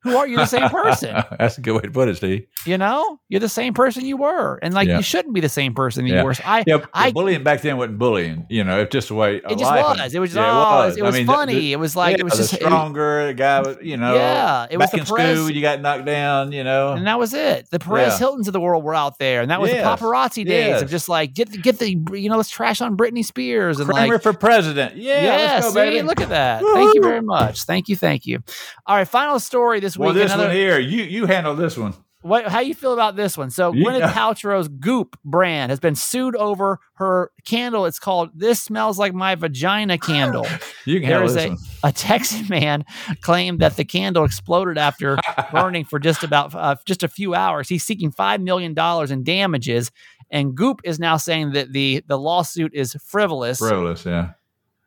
[0.03, 1.15] who are you the same person?
[1.39, 2.47] That's a good way to put it, Steve.
[2.67, 3.19] you know?
[3.29, 4.59] You're the same person you were.
[4.63, 4.97] And like Yeah.
[4.97, 6.19] you shouldn't be the same person that Yeah.
[6.21, 6.35] you were.
[6.35, 8.47] So I Yeah, I- bullying back then wasn't bullying.
[8.49, 9.99] You know, it's just the way it just life.
[9.99, 10.15] was.
[10.15, 11.55] It was just, Yeah, oh, it was, it I mean, funny.
[11.55, 13.61] the- it was like it was just stronger the guy.
[13.61, 16.53] was, You know, Yeah, it was back the in press- school, you got knocked down.
[16.53, 17.69] You know, And that was it.
[17.71, 18.19] The Perez.
[18.19, 19.99] Hiltons of the world were out there, and that was Yes.
[20.01, 22.97] the paparazzi days of just like get the, get the you know let's trash on
[22.97, 24.97] Britney Spears and Kramer like for president.
[24.97, 26.03] Yeah, yeah, let's go, see, baby.
[26.03, 26.63] look at that.
[26.63, 27.63] Thank you very much.
[27.65, 28.43] Thank you, thank you.
[28.87, 30.23] All right, final story this well, week.
[30.23, 31.95] this another- one here, you you handle this one.
[32.23, 33.49] what, how you feel about this one?
[33.51, 33.85] So Yeah.
[33.85, 37.87] Gwyneth Paltrow's Goop brand has been sued over her candle.
[37.87, 40.47] It's called "This Smells Like My Vagina" candle.
[40.87, 41.37] You can There this
[41.83, 42.85] a, a Texas man
[43.21, 45.19] claimed that the candle exploded after
[45.53, 47.69] burning for just about uh, just a few hours.
[47.69, 49.91] He's seeking five million dollars in damages,
[50.31, 53.59] and Goop is now saying that the the lawsuit is frivolous.
[53.59, 54.31] Frivolous, yeah.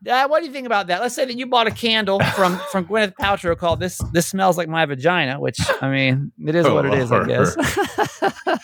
[0.10, 1.00] Uh, what do you think about that?
[1.02, 4.58] Let's say that you bought a candle from from Gwyneth Paltrow called "This This Smells
[4.58, 7.56] Like My Vagina," which I mean, it is what it is, I Oh, guess.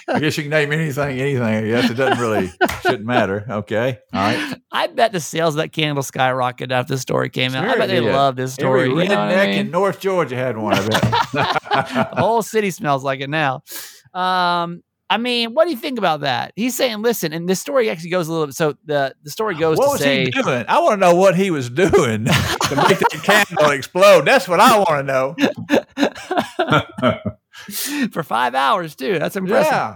[0.07, 1.67] I guess you can name anything, anything.
[1.67, 3.45] Yes, it doesn't really shouldn't matter.
[3.49, 4.57] Okay, all right.
[4.71, 7.63] I bet the sales of that candle skyrocketed after the story came out.
[7.65, 8.11] I Sure bet they did.
[8.11, 8.89] love this story.
[8.89, 9.59] Every you know I redneck mean?
[9.67, 10.73] in North Georgia had one.
[10.75, 11.01] I bet.
[12.15, 13.61] the whole city smells like it now.
[14.13, 14.81] Um,
[15.11, 16.53] I mean, what do you think about that?
[16.55, 18.55] He's saying, listen, and this story actually goes a little bit.
[18.55, 20.65] So the the story goes what to was say, he doing?
[20.67, 21.91] I want to know what he was doing
[22.25, 24.25] to make that candle explode.
[24.25, 27.19] That's what I want to know.
[28.11, 29.19] for five hours too.
[29.19, 29.71] That's impressive.
[29.71, 29.95] Yeah.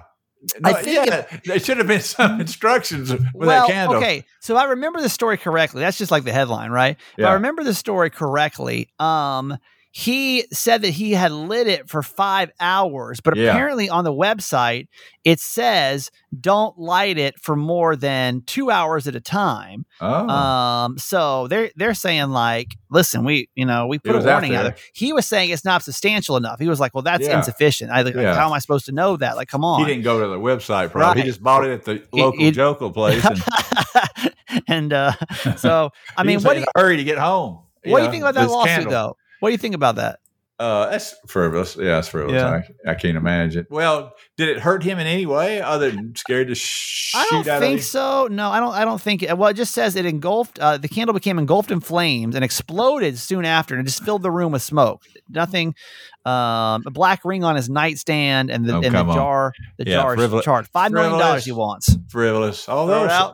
[0.65, 3.97] I No, think yeah, there should have been some instructions with well, that candle.
[3.97, 4.25] okay.
[4.41, 5.79] So I remember the story correctly.
[5.81, 6.97] That's just like the headline, right?
[7.17, 8.89] If I remember the story correctly.
[8.99, 9.57] Um,
[9.95, 13.51] he said that he had lit it for five hours, but Yeah.
[13.51, 14.87] apparently on the website
[15.23, 19.85] it says don't light it for more than two hours at a time.
[20.01, 24.55] Oh, Um, so they're they're saying like, listen, we you know we put a warning
[24.55, 24.75] out there.
[24.93, 26.59] He was saying it's not substantial enough.
[26.59, 27.37] He was like, well, that's Yeah.
[27.37, 27.91] insufficient.
[27.91, 28.33] I like, Yeah.
[28.33, 29.35] how am I supposed to know that?
[29.37, 29.79] Like, come on.
[29.81, 31.01] he didn't go to the website, probably.
[31.01, 31.17] Right.
[31.17, 33.23] He just bought it at the local it- Jokel place.
[33.23, 34.33] And
[34.67, 35.13] and uh,
[35.57, 37.59] so I mean, what do you, hurry to get home.
[37.85, 39.15] what do you think about that lawsuit though?
[39.43, 40.19] What do you think about that?
[40.57, 41.75] Uh, that's frivolous.
[41.75, 42.39] Yeah, it's frivolous.
[42.41, 42.61] Yeah.
[42.87, 43.67] I, I can't imagine.
[43.69, 47.45] Well, did it hurt him in any way other than scared to sh- I don't
[47.49, 48.27] out think of so.
[48.31, 48.73] No, I don't.
[48.73, 49.21] I don't think.
[49.35, 50.59] Well, it just says it engulfed.
[50.59, 54.21] Uh, the candle became engulfed in flames and exploded soon after, and it just filled
[54.23, 55.01] the room with smoke.
[55.27, 55.75] Nothing.
[56.23, 59.15] Um, a black ring on his nightstand, and the Oh, and the come on.
[59.17, 59.53] jar.
[59.77, 61.43] The Yeah, jar is frivol- charged five million dollars.
[61.43, 61.97] He wants.
[62.07, 62.63] Frivolous.
[62.63, 63.33] Throw Although, it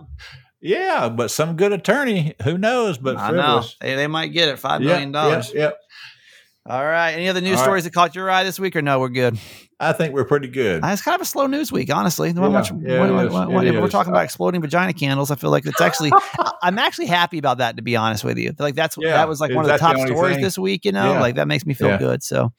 [0.62, 2.98] yeah, but some good attorney, who knows?
[2.98, 4.60] But I know they, they might get it.
[4.60, 5.54] Five Yeah, million dollars.
[5.54, 5.72] Yeah, yeah.
[6.70, 7.12] All right.
[7.14, 7.64] Any other news All right.
[7.64, 9.00] stories that caught your eye this week, or no?
[9.00, 9.40] We're good.
[9.80, 10.84] I think we're pretty good.
[10.84, 12.30] Uh, It's kind of a slow news week, honestly.
[12.30, 15.50] Yeah, much- yeah, when- is, when- when- we're talking about exploding vagina candles, I feel
[15.50, 16.12] like it's actually.
[16.62, 18.54] I'm actually happy about that, to be honest with you.
[18.60, 20.44] Like that's Yeah, that was like is one of the that the top stories thing?
[20.44, 20.86] this week.
[20.86, 21.20] You know, Yeah.
[21.22, 21.98] like that makes me feel Yeah.
[21.98, 22.22] good.
[22.24, 22.52] So,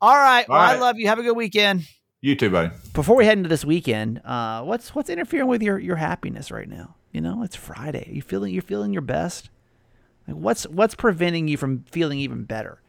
[0.00, 0.48] all right.
[0.48, 1.08] Well, All I love you.
[1.08, 1.82] Have a good weekend.
[2.22, 2.70] You too, buddy.
[2.94, 6.68] Before we head into this weekend, uh, what's what's interfering with your your happiness right
[6.68, 6.94] now?
[7.12, 8.08] You know, it's Friday.
[8.12, 9.50] You feeling you're feeling your best.
[10.26, 12.80] Like what's what's preventing you from feeling even better?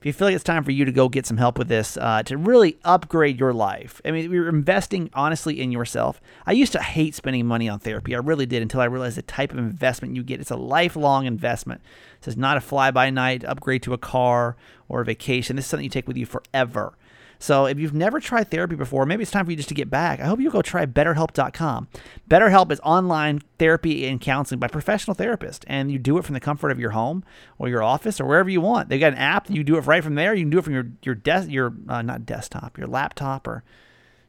[0.00, 1.96] If you feel like it's time for you to go get some help with this
[1.96, 6.20] uh, to really upgrade your life, I mean, you're investing honestly in yourself.
[6.46, 8.14] I used to hate spending money on therapy.
[8.14, 10.40] I really did until I realized the type of investment you get.
[10.40, 11.80] It's a lifelong investment.
[12.20, 14.56] This is not a fly by night upgrade to a car
[14.88, 15.56] or a vacation.
[15.56, 16.94] This is something you take with you forever.
[17.38, 19.88] So if you've never tried therapy before, maybe it's time for you just to get
[19.88, 20.20] back.
[20.20, 21.88] I hope you'll go try BetterHelp.com.
[22.28, 26.40] BetterHelp is online therapy and counseling by professional therapists, and you do it from the
[26.40, 27.24] comfort of your home
[27.58, 28.88] or your office or wherever you want.
[28.88, 29.48] They've got an app.
[29.48, 30.34] You do it right from there.
[30.34, 33.62] You can do it from your your desk, your uh, not desktop, your laptop, or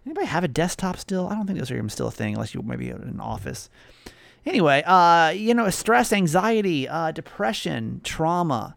[0.06, 1.28] anybody have a desktop still?
[1.28, 3.70] I don't think those are even still a thing unless you maybe in an office.
[4.46, 8.76] Anyway, uh, you know, stress, anxiety, uh, depression, trauma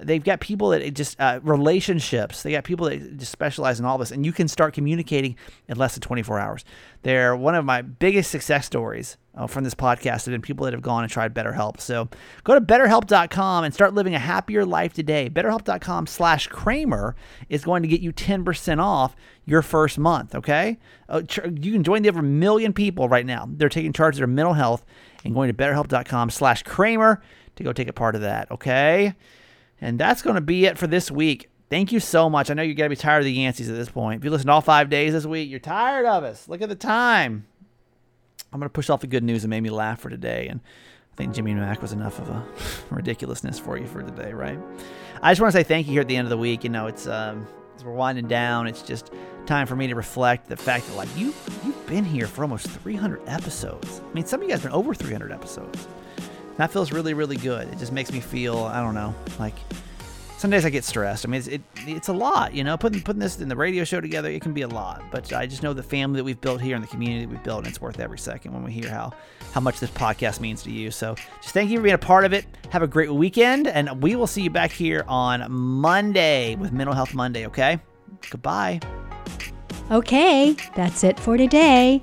[0.00, 2.42] They've got people that just uh, relationships.
[2.42, 5.36] They got people that just specialize in all this, and you can start communicating
[5.68, 6.64] in less than 24 hours.
[7.02, 10.72] They're one of my biggest success stories uh, from this podcast have been people that
[10.72, 11.80] have gone and tried BetterHelp.
[11.80, 12.08] So
[12.44, 15.28] go to BetterHelp.com and start living a happier life today.
[15.28, 17.14] BetterHelp.com/slash Kramer
[17.48, 19.14] is going to get you 10% off
[19.44, 20.34] your first month.
[20.34, 20.78] Okay,
[21.08, 21.22] uh,
[21.60, 23.48] you can join the over million people right now.
[23.48, 24.84] They're taking charge of their mental health
[25.24, 27.22] and going to BetterHelp.com/slash Kramer
[27.56, 28.50] to go take a part of that.
[28.50, 29.14] Okay.
[29.80, 31.50] And that's going to be it for this week.
[31.70, 32.50] Thank you so much.
[32.50, 34.20] I know you got to be tired of the Yanceys at this point.
[34.20, 36.48] If you listened all five days this week, you're tired of us.
[36.48, 37.46] Look at the time.
[38.52, 40.46] I'm going to push off the good news that made me laugh for today.
[40.48, 40.60] And
[41.12, 42.46] I think Jimmy Mack was enough of a
[42.94, 44.58] ridiculousness for you for today, right?
[45.22, 46.64] I just want to say thank you here at the end of the week.
[46.64, 47.46] You know, it's um,
[47.76, 49.10] as we're winding down, it's just
[49.46, 52.68] time for me to reflect the fact that like you you've been here for almost
[52.68, 54.00] 300 episodes.
[54.08, 55.88] I mean, some of you guys have been over 300 episodes.
[56.56, 57.68] That feels really, really good.
[57.68, 59.54] It just makes me feel, I don't know, like
[60.38, 61.24] some days I get stressed.
[61.24, 63.82] I mean, it's, it, it's a lot, you know, putting, putting this in the radio
[63.82, 65.02] show together, it can be a lot.
[65.10, 67.42] But I just know the family that we've built here and the community that we've
[67.42, 69.14] built, and it's worth every second when we hear how,
[69.52, 70.90] how much this podcast means to you.
[70.90, 72.44] So just thank you for being a part of it.
[72.70, 76.94] Have a great weekend, and we will see you back here on Monday with Mental
[76.94, 77.80] Health Monday, okay?
[78.30, 78.80] Goodbye.
[79.90, 82.02] Okay, that's it for today.